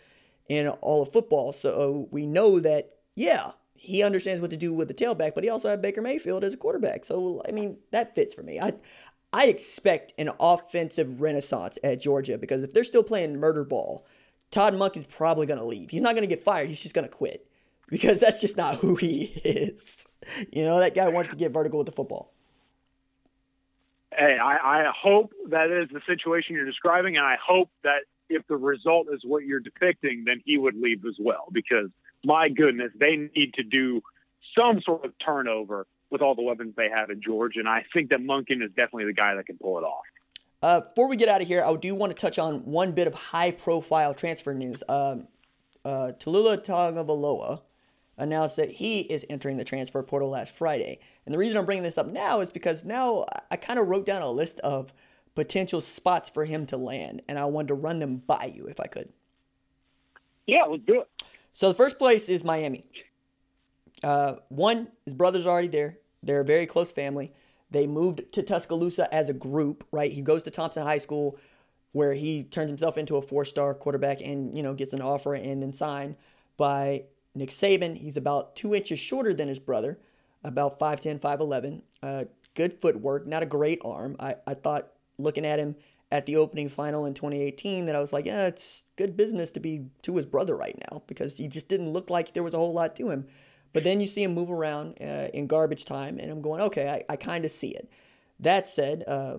in 0.48 0.68
all 0.68 1.02
of 1.02 1.12
football. 1.12 1.52
So 1.52 2.08
we 2.10 2.26
know 2.26 2.60
that 2.60 2.96
yeah, 3.14 3.52
he 3.74 4.02
understands 4.02 4.42
what 4.42 4.50
to 4.50 4.56
do 4.56 4.72
with 4.74 4.88
the 4.88 4.94
tailback, 4.94 5.34
but 5.34 5.44
he 5.44 5.50
also 5.50 5.68
had 5.68 5.80
Baker 5.80 6.02
Mayfield 6.02 6.44
as 6.44 6.54
a 6.54 6.58
quarterback. 6.58 7.04
So 7.04 7.42
I 7.48 7.52
mean 7.52 7.78
that 7.92 8.14
fits 8.14 8.34
for 8.34 8.42
me. 8.42 8.60
I 8.60 8.74
I 9.32 9.46
expect 9.46 10.12
an 10.18 10.30
offensive 10.38 11.20
renaissance 11.20 11.78
at 11.82 12.00
Georgia 12.00 12.36
because 12.36 12.62
if 12.62 12.72
they're 12.72 12.84
still 12.84 13.02
playing 13.02 13.38
murder 13.38 13.64
ball 13.64 14.06
Todd 14.50 14.74
Monken's 14.74 15.06
probably 15.06 15.46
going 15.46 15.58
to 15.58 15.64
leave. 15.64 15.90
He's 15.90 16.00
not 16.00 16.14
going 16.14 16.26
to 16.26 16.34
get 16.34 16.42
fired. 16.42 16.68
He's 16.68 16.82
just 16.82 16.94
going 16.94 17.06
to 17.06 17.14
quit 17.14 17.46
because 17.88 18.20
that's 18.20 18.40
just 18.40 18.56
not 18.56 18.76
who 18.76 18.96
he 18.96 19.24
is. 19.44 20.06
You 20.52 20.64
know, 20.64 20.78
that 20.78 20.94
guy 20.94 21.08
wants 21.08 21.30
to 21.30 21.36
get 21.36 21.52
vertical 21.52 21.78
with 21.78 21.86
the 21.86 21.92
football. 21.92 22.32
Hey, 24.16 24.38
I, 24.38 24.56
I 24.56 24.92
hope 24.94 25.32
that 25.50 25.70
is 25.70 25.88
the 25.90 26.00
situation 26.06 26.56
you're 26.56 26.66
describing, 26.66 27.16
and 27.16 27.24
I 27.24 27.36
hope 27.44 27.70
that 27.84 28.00
if 28.28 28.46
the 28.46 28.56
result 28.56 29.08
is 29.12 29.20
what 29.24 29.44
you're 29.44 29.60
depicting, 29.60 30.24
then 30.26 30.42
he 30.44 30.58
would 30.58 30.76
leave 30.76 31.04
as 31.06 31.16
well. 31.18 31.46
Because 31.52 31.88
my 32.24 32.48
goodness, 32.48 32.90
they 32.98 33.16
need 33.16 33.54
to 33.54 33.62
do 33.62 34.02
some 34.56 34.80
sort 34.82 35.04
of 35.04 35.12
turnover 35.24 35.86
with 36.10 36.20
all 36.22 36.34
the 36.34 36.42
weapons 36.42 36.74
they 36.76 36.88
have 36.88 37.10
in 37.10 37.20
Georgia, 37.22 37.60
and 37.60 37.68
I 37.68 37.84
think 37.92 38.10
that 38.10 38.20
Monken 38.20 38.62
is 38.62 38.70
definitely 38.70 39.04
the 39.04 39.12
guy 39.12 39.34
that 39.34 39.46
can 39.46 39.58
pull 39.58 39.78
it 39.78 39.82
off. 39.82 40.04
Uh, 40.60 40.80
before 40.80 41.08
we 41.08 41.16
get 41.16 41.28
out 41.28 41.40
of 41.40 41.46
here, 41.46 41.62
I 41.64 41.74
do 41.76 41.94
want 41.94 42.10
to 42.10 42.16
touch 42.16 42.38
on 42.38 42.64
one 42.64 42.92
bit 42.92 43.06
of 43.06 43.14
high 43.14 43.52
profile 43.52 44.14
transfer 44.14 44.52
news. 44.52 44.82
Um, 44.88 45.28
uh, 45.84 46.12
Taulia 46.18 46.56
Tagovailoa 46.56 47.62
announced 48.18 48.56
that 48.56 48.72
he 48.72 49.00
is 49.00 49.24
entering 49.30 49.56
the 49.56 49.64
transfer 49.64 50.02
portal 50.02 50.28
last 50.28 50.54
Friday. 50.54 50.98
And 51.24 51.34
the 51.34 51.38
reason 51.38 51.56
I'm 51.56 51.64
bringing 51.64 51.84
this 51.84 51.98
up 51.98 52.08
now 52.08 52.40
is 52.40 52.50
because 52.50 52.84
now 52.84 53.24
I 53.50 53.56
kind 53.56 53.78
of 53.78 53.88
wrote 53.88 54.04
down 54.04 54.22
a 54.22 54.30
list 54.30 54.60
of 54.60 54.92
potential 55.34 55.80
spots 55.80 56.28
for 56.28 56.44
him 56.44 56.66
to 56.66 56.76
land, 56.76 57.22
and 57.28 57.38
I 57.38 57.44
wanted 57.44 57.68
to 57.68 57.74
run 57.74 58.00
them 58.00 58.16
by 58.16 58.52
you 58.54 58.66
if 58.66 58.80
I 58.80 58.86
could. 58.86 59.10
Yeah, 60.46 60.64
let's 60.64 60.82
do 60.84 61.00
it. 61.00 61.08
So 61.52 61.68
the 61.68 61.74
first 61.74 61.98
place 61.98 62.28
is 62.28 62.44
Miami. 62.44 62.84
Uh, 64.02 64.36
one, 64.48 64.88
his 65.04 65.14
brother's 65.14 65.46
already 65.46 65.68
there. 65.68 65.98
They're 66.22 66.40
a 66.40 66.44
very 66.44 66.66
close 66.66 66.90
family. 66.90 67.32
They 67.70 67.86
moved 67.86 68.32
to 68.32 68.42
Tuscaloosa 68.42 69.12
as 69.14 69.28
a 69.28 69.34
group, 69.34 69.86
right? 69.92 70.10
He 70.10 70.22
goes 70.22 70.42
to 70.44 70.50
Thompson 70.50 70.84
High 70.84 70.98
School 70.98 71.38
where 71.92 72.14
he 72.14 72.44
turns 72.44 72.70
himself 72.70 72.98
into 72.98 73.16
a 73.16 73.22
four-star 73.22 73.74
quarterback 73.74 74.20
and, 74.20 74.56
you 74.56 74.62
know, 74.62 74.74
gets 74.74 74.92
an 74.92 75.02
offer 75.02 75.34
and 75.34 75.62
then 75.62 75.72
signed 75.72 76.16
by 76.56 77.04
Nick 77.34 77.50
Saban. 77.50 77.96
He's 77.98 78.16
about 78.16 78.56
two 78.56 78.74
inches 78.74 78.98
shorter 78.98 79.32
than 79.34 79.48
his 79.48 79.60
brother, 79.60 79.98
about 80.44 80.78
5'10", 80.78 81.20
5'11". 81.20 81.82
Uh, 82.02 82.24
good 82.54 82.80
footwork, 82.80 83.26
not 83.26 83.42
a 83.42 83.46
great 83.46 83.80
arm. 83.84 84.16
I, 84.18 84.36
I 84.46 84.54
thought 84.54 84.90
looking 85.18 85.46
at 85.46 85.58
him 85.58 85.76
at 86.10 86.26
the 86.26 86.36
opening 86.36 86.68
final 86.68 87.04
in 87.06 87.14
2018 87.14 87.86
that 87.86 87.94
I 87.94 88.00
was 88.00 88.12
like, 88.12 88.26
yeah, 88.26 88.46
it's 88.46 88.84
good 88.96 89.16
business 89.16 89.50
to 89.52 89.60
be 89.60 89.86
to 90.02 90.16
his 90.16 90.26
brother 90.26 90.56
right 90.56 90.76
now 90.90 91.02
because 91.06 91.36
he 91.36 91.48
just 91.48 91.68
didn't 91.68 91.90
look 91.90 92.10
like 92.10 92.32
there 92.32 92.42
was 92.42 92.54
a 92.54 92.58
whole 92.58 92.72
lot 92.72 92.96
to 92.96 93.10
him. 93.10 93.26
But 93.72 93.84
then 93.84 94.00
you 94.00 94.06
see 94.06 94.22
him 94.22 94.34
move 94.34 94.50
around 94.50 94.96
uh, 95.00 95.28
in 95.34 95.46
garbage 95.46 95.84
time, 95.84 96.18
and 96.18 96.30
I'm 96.30 96.40
going, 96.40 96.62
okay, 96.62 96.88
I, 96.88 97.12
I 97.12 97.16
kind 97.16 97.44
of 97.44 97.50
see 97.50 97.68
it. 97.68 97.90
That 98.40 98.66
said, 98.66 99.04
uh, 99.06 99.38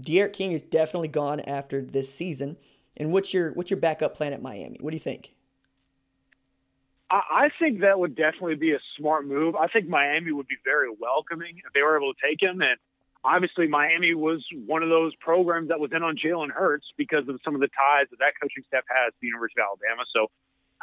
D'Eriq 0.00 0.32
King 0.32 0.52
is 0.52 0.62
definitely 0.62 1.08
gone 1.08 1.40
after 1.40 1.82
this 1.82 2.12
season. 2.12 2.56
And 2.96 3.12
what's 3.12 3.34
your 3.34 3.52
what's 3.52 3.70
your 3.70 3.80
backup 3.80 4.14
plan 4.14 4.32
at 4.32 4.42
Miami? 4.42 4.78
What 4.80 4.90
do 4.90 4.96
you 4.96 5.00
think? 5.00 5.34
I 7.10 7.50
think 7.58 7.80
that 7.80 7.98
would 7.98 8.14
definitely 8.14 8.54
be 8.54 8.72
a 8.72 8.78
smart 8.96 9.26
move. 9.26 9.56
I 9.56 9.66
think 9.66 9.88
Miami 9.88 10.30
would 10.30 10.46
be 10.46 10.58
very 10.64 10.88
welcoming 10.96 11.58
if 11.66 11.72
they 11.72 11.82
were 11.82 11.96
able 11.96 12.14
to 12.14 12.20
take 12.22 12.40
him. 12.40 12.62
And 12.62 12.78
obviously, 13.24 13.66
Miami 13.66 14.14
was 14.14 14.44
one 14.66 14.84
of 14.84 14.90
those 14.90 15.14
programs 15.16 15.68
that 15.68 15.80
was 15.80 15.90
in 15.92 16.04
on 16.04 16.16
Jalen 16.16 16.50
Hurts 16.50 16.86
because 16.96 17.28
of 17.28 17.40
some 17.44 17.56
of 17.56 17.60
the 17.60 17.68
ties 17.68 18.06
that 18.10 18.20
that 18.20 18.34
coaching 18.40 18.62
staff 18.68 18.84
has 18.88 19.12
to 19.12 19.18
the 19.20 19.26
University 19.26 19.60
of 19.60 19.66
Alabama. 19.66 20.04
So 20.14 20.30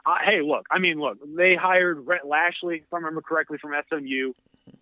uh, 0.06 0.18
hey, 0.24 0.42
look, 0.42 0.66
I 0.72 0.80
mean, 0.80 1.00
look, 1.00 1.18
they 1.36 1.56
hired 1.56 2.08
Rhett 2.08 2.26
Lashlee, 2.26 2.78
if 2.78 2.94
I 2.94 2.98
remember 2.98 3.22
correctly, 3.22 3.58
from 3.58 3.74
SMU. 3.90 4.34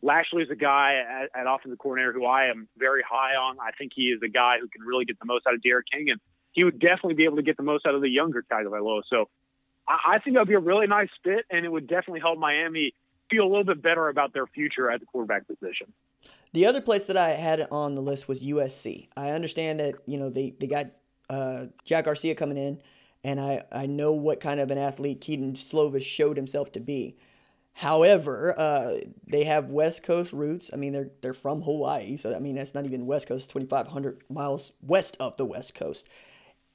Lashlee 0.03 0.43
is 0.43 0.49
a 0.51 0.55
guy 0.55 0.95
at, 0.95 1.39
at 1.39 1.47
offensive 1.47 1.79
coordinator 1.79 2.13
who 2.13 2.25
I 2.25 2.45
am 2.45 2.67
very 2.77 3.01
high 3.01 3.35
on. 3.35 3.57
I 3.59 3.71
think 3.71 3.93
he 3.95 4.03
is 4.03 4.19
a 4.23 4.27
guy 4.27 4.57
who 4.59 4.67
can 4.67 4.81
really 4.83 5.05
get 5.05 5.17
the 5.19 5.25
most 5.25 5.47
out 5.47 5.55
of 5.55 5.61
D'Eriq 5.63 5.83
King, 5.91 6.09
and 6.11 6.19
he 6.51 6.63
would 6.63 6.79
definitely 6.79 7.15
be 7.15 7.25
able 7.25 7.37
to 7.37 7.43
get 7.43 7.57
the 7.57 7.63
most 7.63 7.87
out 7.87 7.95
of 7.95 8.01
the 8.01 8.09
younger 8.09 8.43
Tagovailoa. 8.51 9.01
So 9.09 9.29
I, 9.87 10.15
I 10.15 10.19
think 10.19 10.35
that 10.35 10.41
would 10.41 10.47
be 10.47 10.55
a 10.55 10.59
really 10.59 10.87
nice 10.87 11.09
fit, 11.23 11.45
and 11.49 11.65
it 11.65 11.71
would 11.71 11.87
definitely 11.87 12.21
help 12.21 12.39
Miami 12.39 12.93
feel 13.29 13.43
a 13.43 13.49
little 13.49 13.63
bit 13.63 13.81
better 13.81 14.09
about 14.09 14.33
their 14.33 14.47
future 14.47 14.91
at 14.91 14.99
the 14.99 15.05
quarterback 15.05 15.47
position. 15.47 15.93
The 16.53 16.65
other 16.65 16.81
place 16.81 17.05
that 17.05 17.17
I 17.17 17.31
had 17.31 17.67
on 17.71 17.95
the 17.95 18.01
list 18.01 18.27
was 18.27 18.41
USC. 18.41 19.09
I 19.17 19.31
understand 19.31 19.79
that 19.79 19.95
you 20.05 20.17
know 20.17 20.29
they 20.29 20.55
they 20.59 20.67
got 20.67 20.87
uh, 21.29 21.65
Jack 21.83 22.05
Garcia 22.05 22.35
coming 22.35 22.57
in 22.57 22.81
and 23.25 23.41
I, 23.41 23.63
I 23.71 23.87
know 23.87 24.13
what 24.13 24.39
kind 24.39 24.59
of 24.59 24.69
an 24.69 24.77
athlete 24.77 25.19
Kedon 25.19 25.53
Slovis 25.53 26.03
showed 26.03 26.37
himself 26.37 26.71
to 26.73 26.79
be. 26.79 27.17
However, 27.73 28.53
uh, 28.55 28.97
they 29.27 29.45
have 29.45 29.71
West 29.71 30.03
Coast 30.03 30.31
roots. 30.31 30.69
I 30.71 30.77
mean, 30.77 30.93
they're 30.93 31.09
they're 31.21 31.33
from 31.33 31.63
Hawaii, 31.63 32.17
so 32.17 32.33
I 32.33 32.39
mean 32.39 32.55
that's 32.55 32.75
not 32.75 32.85
even 32.85 33.07
West 33.07 33.27
Coast. 33.27 33.49
Twenty 33.49 33.65
five 33.65 33.87
hundred 33.87 34.21
miles 34.29 34.71
west 34.81 35.17
of 35.19 35.35
the 35.37 35.45
West 35.45 35.73
Coast, 35.73 36.07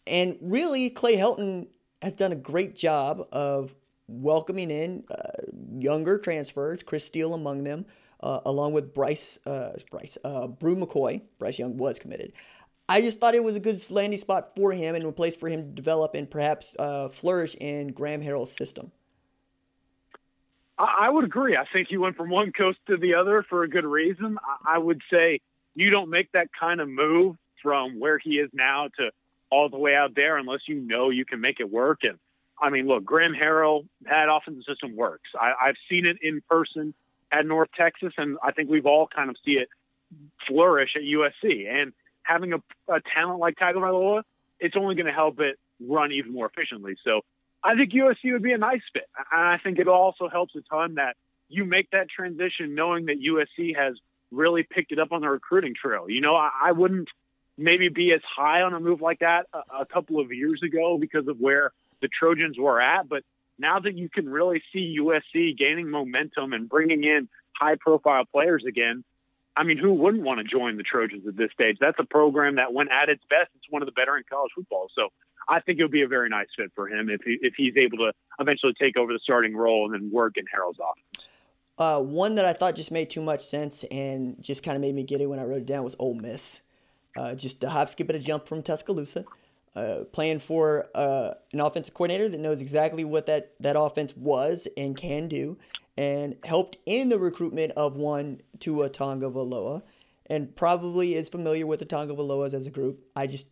and 0.07 0.37
really, 0.43 0.91
Clay 0.91 1.17
Helton 1.17 1.69
has 2.03 2.15
done 2.15 2.33
a 2.33 2.37
great 2.37 2.75
job 2.75 3.27
of 3.33 3.75
welcoming 4.09 4.71
in 4.71 5.05
uh, 5.11 5.43
younger 5.79 6.19
transfers. 6.19 6.83
Chris 6.83 7.05
Steele 7.05 7.35
among 7.35 7.65
them, 7.65 7.87
uh, 8.21 8.41
along 8.45 8.73
with 8.73 8.93
Bryce 8.93 9.39
uh, 9.47 9.73
Bryce 9.91 10.19
uh, 10.25 10.47
Bru 10.47 10.77
McCoy. 10.77 11.23
Bryce 11.39 11.59
Young 11.59 11.77
was 11.77 11.99
committed. 11.99 12.33
I 12.89 13.01
just 13.03 13.21
thought 13.21 13.35
it 13.35 13.45
was 13.45 13.55
a 13.55 13.61
good 13.61 13.79
landing 13.91 14.19
spot 14.19 14.57
for 14.57 14.73
him 14.73 14.97
and 14.97 15.05
a 15.05 15.13
place 15.13 15.37
for 15.37 15.49
him 15.49 15.63
to 15.63 15.69
develop 15.69 16.17
and 16.17 16.29
perhaps 16.29 16.75
uh, 16.77 17.09
flourish 17.09 17.55
in 17.61 17.89
Graham 17.93 18.21
Harrell's 18.21 18.51
system. 18.51 18.91
I 20.77 21.11
would 21.11 21.25
agree. 21.25 21.57
I 21.57 21.67
think 21.73 21.89
he 21.89 21.99
went 21.99 22.17
from 22.17 22.31
one 22.31 22.53
coast 22.53 22.79
to 22.89 22.97
the 22.97 23.15
other 23.15 23.45
for 23.49 23.63
a 23.63 23.69
good 23.69 23.85
reason. 23.85 24.39
I 24.67 24.79
would 24.79 25.03
say 25.13 25.41
you 25.75 25.91
don't 25.91 26.09
make 26.09 26.33
that 26.33 26.49
kind 26.59 26.81
of 26.81 26.89
move 26.89 27.37
from 27.63 28.01
where 28.01 28.19
he 28.19 28.39
is 28.39 28.51
now 28.53 28.89
to 28.97 29.11
all 29.51 29.69
the 29.69 29.79
way 29.79 29.95
out 29.95 30.15
there 30.15 30.37
unless 30.37 30.61
you 30.67 30.77
know 30.77 31.11
you 31.11 31.25
can 31.25 31.41
make 31.41 31.61
it 31.61 31.71
work. 31.71 32.01
And 32.03 32.19
I 32.61 32.71
mean, 32.71 32.87
look, 32.87 33.05
Graham 33.05 33.35
Harrell, 33.35 33.87
that 34.03 34.29
offensive 34.31 34.65
system 34.67 34.97
works. 34.97 35.31
I, 35.39 35.53
I've 35.61 35.77
seen 35.89 36.07
it 36.07 36.19
in 36.23 36.43
person 36.49 36.95
at 37.33 37.47
North 37.47 37.71
Texas, 37.77 38.13
and 38.17 38.39
I 38.43 38.53
think 38.53 38.71
we've 38.71 38.87
all 38.87 39.07
kind 39.07 39.31
of 39.31 39.37
see 39.45 39.53
it 39.53 39.69
flourish 40.47 40.97
at 40.97 41.03
USC. 41.03 41.69
And 41.69 41.93
having 42.23 42.53
a, 42.53 42.59
a 42.89 43.01
talent 43.15 43.41
like 43.41 43.57
Tagovailoa, 43.57 44.23
it's 44.59 44.77
only 44.77 44.95
going 44.95 45.07
to 45.07 45.13
help 45.13 45.41
it 45.41 45.59
run 45.81 46.13
even 46.13 46.33
more 46.33 46.47
efficiently. 46.47 46.97
So 47.05 47.23
I 47.63 47.75
think 47.75 47.93
USC 47.93 48.33
would 48.33 48.43
be 48.43 48.53
a 48.53 48.59
nice 48.59 48.83
fit. 48.93 49.09
And 49.33 49.43
I 49.43 49.59
think 49.59 49.79
it 49.79 49.89
also 49.89 50.29
helps 50.29 50.55
a 50.55 50.61
ton 50.63 50.97
that 50.97 51.17
you 51.49 51.65
make 51.65 51.91
that 51.91 52.09
transition 52.09 52.75
knowing 52.75 53.07
that 53.07 53.17
USC 53.21 53.77
has 53.77 53.97
really 54.31 54.63
picked 54.63 54.93
it 54.93 54.99
up 54.99 55.13
on 55.13 55.21
the 55.21 55.29
recruiting 55.29 55.75
trail. 55.75 56.09
You 56.09 56.21
know, 56.21 56.37
I, 56.37 56.51
I 56.67 56.73
wouldn't 56.73 57.09
maybe 57.61 57.89
be 57.89 58.13
as 58.13 58.21
high 58.25 58.63
on 58.63 58.75
a 58.75 58.81
move 58.81 59.01
like 59.01 59.21
that 59.21 59.47
a, 59.53 59.83
a 59.83 59.87
couple 59.87 60.19
of 60.19 60.33
years 60.33 60.63
ago 60.63 60.99
because 60.99 61.29
of 61.29 61.39
where 61.39 61.73
the 62.01 62.09
Trojans 62.09 62.59
were 62.59 62.81
at. 62.81 63.09
But 63.09 63.23
now 63.59 63.79
that 63.79 63.97
you 63.97 64.09
can 64.09 64.29
really 64.29 64.63
see 64.73 64.99
USC 64.99 65.57
gaining 65.57 65.91
momentum 65.91 66.53
and 66.53 66.69
bringing 66.69 67.05
in 67.05 67.29
high 67.53 67.77
profile 67.79 68.25
players 68.25 68.65
again, 68.67 69.05
I 69.57 69.65
mean, 69.65 69.77
who 69.77 69.93
wouldn't 69.93 70.23
want 70.23 70.39
to 70.39 70.45
join 70.45 70.77
the 70.77 70.83
Trojans 70.83 71.27
at 71.27 71.37
this 71.37 71.51
stage? 71.53 71.77
That's 71.81 71.99
a 71.99 72.05
program 72.05 72.57
that, 72.57 72.73
when 72.73 72.89
at 72.89 73.09
its 73.09 73.23
best, 73.29 73.51
it's 73.57 73.67
one 73.69 73.83
of 73.83 73.87
the 73.87 73.93
better 73.93 74.17
in 74.17 74.25
college 74.31 74.53
football. 74.55 74.89
So 74.95 75.09
I 75.49 75.61
think 75.61 75.79
it 75.79 75.83
would 75.83 75.93
be 75.93 76.03
a 76.03 76.09
very 76.09 76.29
nice 76.29 76.47
fit 76.57 76.73
for 76.75 76.89
him 76.89 77.11
if 77.11 77.21
he, 77.23 77.39
if 77.43 77.55
he's 77.57 77.75
able 77.77 77.99
to 77.99 78.13
eventually 78.39 78.73
take 78.81 78.97
over 78.97 79.13
the 79.13 79.19
starting 79.23 79.55
role 79.55 79.85
and 79.85 79.95
then 79.95 80.11
work 80.11 80.37
in 80.37 80.45
Harrell's 80.45 80.79
office. 80.79 81.27
Uh, 81.77 82.01
one 82.01 82.35
that 82.37 82.45
I 82.45 82.53
thought 82.53 82.75
just 82.75 82.91
made 82.91 83.11
too 83.11 83.23
much 83.23 83.43
sense 83.43 83.85
and 83.85 84.37
just 84.41 84.63
kind 84.63 84.77
of 84.77 84.83
made 84.83 84.95
me 84.95 85.07
it 85.09 85.27
when 85.29 85.39
I 85.39 85.45
wrote 85.45 85.63
it 85.63 85.67
down 85.67 85.83
was 85.83 85.97
Ole 85.99 86.15
Miss. 86.15 86.63
Uh, 87.17 87.35
just 87.35 87.63
a 87.65 87.69
hop, 87.71 87.89
skip, 87.89 88.09
and 88.09 88.17
a 88.17 88.23
jump 88.23 88.47
from 88.47 88.63
Tuscaloosa. 88.63 89.25
Uh, 89.77 90.05
playing 90.13 90.41
for 90.41 90.89
uh, 90.97 91.33
an 91.53 91.61
offensive 91.61 91.95
coordinator 91.95 92.29
that 92.29 92.41
knows 92.41 92.61
exactly 92.61 93.05
what 93.05 93.27
that, 93.27 93.53
that 93.61 93.77
offense 93.79 94.17
was 94.17 94.67
and 94.77 94.97
can 94.97 95.29
do, 95.29 95.57
and 95.97 96.37
helped 96.45 96.77
in 96.87 97.09
the 97.09 97.19
recruitment 97.19 97.73
of 97.77 97.95
one 97.95 98.41
Tua 98.59 98.91
Valoa, 98.91 99.83
and 100.27 100.57
probably 100.57 101.15
is 101.15 101.29
familiar 101.29 101.67
with 101.67 101.79
the 101.79 101.87
Tagovailoas 101.87 102.53
as 102.53 102.67
a 102.67 102.71
group. 102.71 103.01
I 103.15 103.29
just 103.29 103.49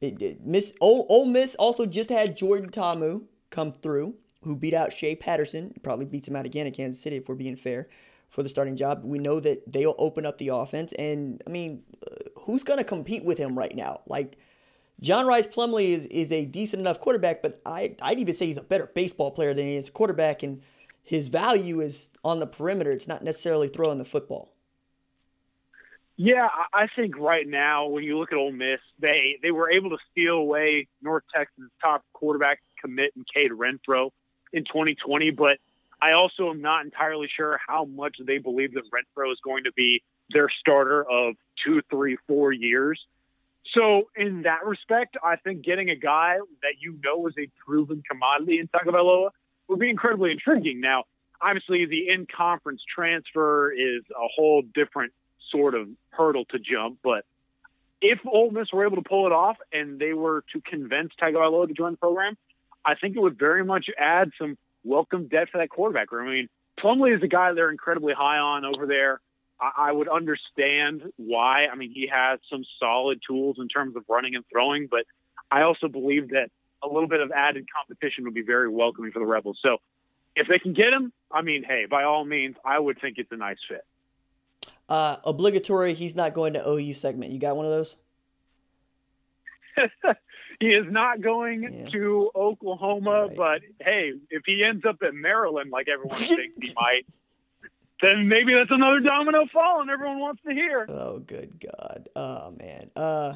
it, 0.00 0.20
it, 0.22 0.46
Miss 0.46 0.72
Ole, 0.80 1.06
Ole 1.08 1.26
Miss 1.26 1.54
also 1.56 1.86
just 1.86 2.10
had 2.10 2.36
Jordan 2.36 2.70
Ta'amu 2.70 3.24
come 3.50 3.72
through, 3.72 4.14
who 4.42 4.56
beat 4.56 4.74
out 4.74 4.92
Shea 4.92 5.16
Patterson. 5.16 5.74
Probably 5.82 6.04
beats 6.04 6.28
him 6.28 6.36
out 6.36 6.46
again 6.46 6.66
in 6.66 6.72
Kansas 6.72 7.02
City 7.02 7.16
if 7.16 7.28
we're 7.28 7.34
being 7.34 7.56
fair 7.56 7.88
for 8.30 8.42
the 8.42 8.48
starting 8.48 8.76
job. 8.76 9.04
We 9.04 9.18
know 9.18 9.40
that 9.40 9.72
they'll 9.72 9.96
open 9.98 10.24
up 10.24 10.38
the 10.38 10.48
offense, 10.48 10.92
and 10.94 11.42
I 11.46 11.50
mean, 11.50 11.82
who's 12.48 12.64
gonna 12.64 12.82
compete 12.82 13.24
with 13.24 13.38
him 13.38 13.56
right 13.56 13.76
now? 13.76 14.00
Like. 14.08 14.36
John 15.00 15.28
Rice 15.28 15.46
Plumlee 15.46 15.90
is, 15.90 16.06
is 16.06 16.32
a 16.32 16.44
decent 16.44 16.80
enough 16.80 16.98
quarterback, 16.98 17.40
but 17.40 17.62
I, 17.64 17.94
I'd 18.02 18.18
even 18.18 18.34
say 18.34 18.46
he's 18.46 18.56
a 18.56 18.64
better 18.64 18.90
baseball 18.92 19.30
player 19.30 19.54
than 19.54 19.68
he 19.68 19.76
is 19.76 19.90
a 19.90 19.92
quarterback, 19.92 20.42
and 20.42 20.60
his 21.04 21.28
value 21.28 21.80
is 21.80 22.10
on 22.24 22.40
the 22.40 22.48
perimeter. 22.48 22.90
It's 22.90 23.06
not 23.06 23.22
necessarily 23.22 23.68
throwing 23.68 23.98
the 23.98 24.04
football. 24.04 24.50
Yeah, 26.16 26.48
I 26.74 26.88
think 26.96 27.16
right 27.16 27.46
now 27.46 27.86
when 27.86 28.02
you 28.02 28.18
look 28.18 28.32
at 28.32 28.38
Ole 28.38 28.50
Miss, 28.50 28.80
they 28.98 29.38
they 29.40 29.52
were 29.52 29.70
able 29.70 29.90
to 29.90 29.98
steal 30.10 30.34
away 30.34 30.88
North 31.00 31.22
Texas' 31.32 31.70
top 31.80 32.02
quarterback 32.12 32.58
commit 32.80 33.12
in 33.14 33.24
Cade 33.32 33.52
Renfro 33.52 34.10
in 34.52 34.64
2020, 34.64 35.30
but 35.30 35.58
I 36.00 36.12
also 36.12 36.50
am 36.50 36.60
not 36.60 36.84
entirely 36.84 37.28
sure 37.34 37.58
how 37.66 37.84
much 37.84 38.16
they 38.24 38.38
believe 38.38 38.74
that 38.74 38.84
Renfro 38.90 39.32
is 39.32 39.38
going 39.42 39.64
to 39.64 39.72
be 39.72 40.02
their 40.30 40.48
starter 40.48 41.04
of 41.08 41.34
two, 41.64 41.82
three, 41.90 42.16
four 42.26 42.52
years. 42.52 43.00
So 43.74 44.08
in 44.16 44.42
that 44.42 44.64
respect, 44.64 45.16
I 45.22 45.36
think 45.36 45.62
getting 45.62 45.90
a 45.90 45.96
guy 45.96 46.36
that 46.62 46.74
you 46.80 46.98
know 47.02 47.26
is 47.26 47.34
a 47.38 47.48
proven 47.64 48.02
commodity 48.08 48.60
in 48.60 48.68
Tagovailoa 48.68 49.30
would 49.68 49.78
be 49.78 49.90
incredibly 49.90 50.30
intriguing. 50.30 50.80
Now, 50.80 51.04
obviously, 51.40 51.84
the 51.84 52.08
in-conference 52.08 52.82
transfer 52.94 53.70
is 53.72 54.02
a 54.10 54.28
whole 54.34 54.62
different 54.62 55.12
sort 55.50 55.74
of 55.74 55.88
hurdle 56.10 56.44
to 56.46 56.58
jump. 56.58 56.98
But 57.02 57.24
if 58.00 58.20
Ole 58.26 58.50
Miss 58.50 58.72
were 58.72 58.86
able 58.86 58.96
to 58.96 59.08
pull 59.08 59.26
it 59.26 59.32
off 59.32 59.56
and 59.72 59.98
they 59.98 60.12
were 60.12 60.44
to 60.52 60.60
convince 60.60 61.12
Tagovailoa 61.20 61.68
to 61.68 61.74
join 61.74 61.92
the 61.92 61.98
program, 61.98 62.36
I 62.84 62.94
think 62.94 63.16
it 63.16 63.20
would 63.20 63.38
very 63.38 63.64
much 63.64 63.86
add 63.98 64.30
some 64.38 64.56
welcome 64.88 65.28
depth 65.28 65.50
for 65.50 65.58
that 65.58 65.68
quarterback 65.68 66.10
room. 66.10 66.28
I 66.28 66.32
mean, 66.32 66.48
Plumlee 66.80 67.16
is 67.16 67.22
a 67.22 67.28
guy 67.28 67.52
they're 67.52 67.70
incredibly 67.70 68.14
high 68.14 68.38
on 68.38 68.64
over 68.64 68.86
there. 68.86 69.20
I, 69.60 69.88
I 69.88 69.92
would 69.92 70.08
understand 70.08 71.02
why. 71.16 71.66
I 71.66 71.74
mean, 71.74 71.92
he 71.92 72.08
has 72.12 72.40
some 72.50 72.64
solid 72.80 73.20
tools 73.26 73.56
in 73.58 73.68
terms 73.68 73.96
of 73.96 74.04
running 74.08 74.34
and 74.34 74.44
throwing, 74.50 74.88
but 74.90 75.04
I 75.50 75.62
also 75.62 75.88
believe 75.88 76.30
that 76.30 76.50
a 76.82 76.88
little 76.88 77.08
bit 77.08 77.20
of 77.20 77.30
added 77.32 77.66
competition 77.74 78.24
would 78.24 78.34
be 78.34 78.42
very 78.42 78.68
welcoming 78.68 79.12
for 79.12 79.18
the 79.18 79.26
Rebels. 79.26 79.58
So 79.62 79.78
if 80.36 80.46
they 80.48 80.58
can 80.58 80.72
get 80.72 80.92
him, 80.92 81.12
I 81.30 81.42
mean, 81.42 81.64
hey, 81.64 81.86
by 81.86 82.04
all 82.04 82.24
means, 82.24 82.56
I 82.64 82.78
would 82.78 83.00
think 83.00 83.18
it's 83.18 83.32
a 83.32 83.36
nice 83.36 83.58
fit. 83.68 83.84
Uh, 84.88 85.16
obligatory, 85.24 85.92
he's 85.94 86.14
not 86.14 86.32
going 86.32 86.54
to 86.54 86.66
OU 86.66 86.94
segment. 86.94 87.32
You 87.32 87.38
got 87.38 87.56
one 87.56 87.66
of 87.66 87.72
those? 87.72 87.96
he 90.60 90.68
is 90.68 90.86
not 90.90 91.20
going 91.20 91.62
yeah. 91.62 91.88
to 91.90 92.30
Oklahoma, 92.34 93.26
right. 93.26 93.36
but 93.36 93.60
hey, 93.80 94.12
if 94.30 94.42
he 94.44 94.64
ends 94.64 94.84
up 94.84 95.02
at 95.02 95.14
Maryland 95.14 95.70
like 95.70 95.88
everyone 95.88 96.18
thinks 96.18 96.68
he 96.68 96.72
might, 96.76 97.06
then 98.00 98.28
maybe 98.28 98.54
that's 98.54 98.70
another 98.70 99.00
domino 99.00 99.46
falling 99.52 99.88
everyone 99.88 100.20
wants 100.20 100.42
to 100.46 100.52
hear. 100.52 100.86
Oh, 100.88 101.18
good 101.18 101.60
God. 101.60 102.08
Oh, 102.14 102.52
man. 102.58 102.90
Uh, 102.94 103.34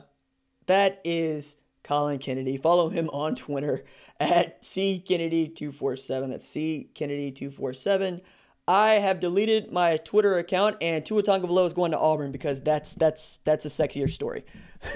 that 0.66 1.00
is 1.04 1.56
Colin 1.82 2.18
Kennedy. 2.18 2.56
Follow 2.56 2.88
him 2.88 3.08
on 3.10 3.34
Twitter 3.34 3.84
at 4.20 4.64
C 4.64 5.02
Kennedy 5.06 5.48
247. 5.48 6.30
That's 6.30 6.46
C 6.46 6.90
Kennedy 6.94 7.32
247. 7.32 8.20
I 8.68 8.90
have 8.92 9.18
deleted 9.18 9.72
my 9.72 9.96
Twitter 9.96 10.38
account, 10.38 10.76
and 10.80 11.04
Tua 11.04 11.24
Tagovailoa 11.24 11.66
is 11.66 11.72
going 11.72 11.90
to 11.90 11.98
Auburn 11.98 12.30
because 12.30 12.60
that's 12.60 12.94
that's 12.94 13.38
that's 13.44 13.64
a 13.64 13.68
sexier 13.68 14.08
story. 14.08 14.44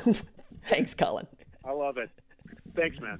Thanks, 0.63 0.95
Colin. 0.95 1.27
I 1.67 1.73
love 1.73 1.97
it. 1.99 2.11
Thanks, 2.77 2.97
man. 3.01 3.19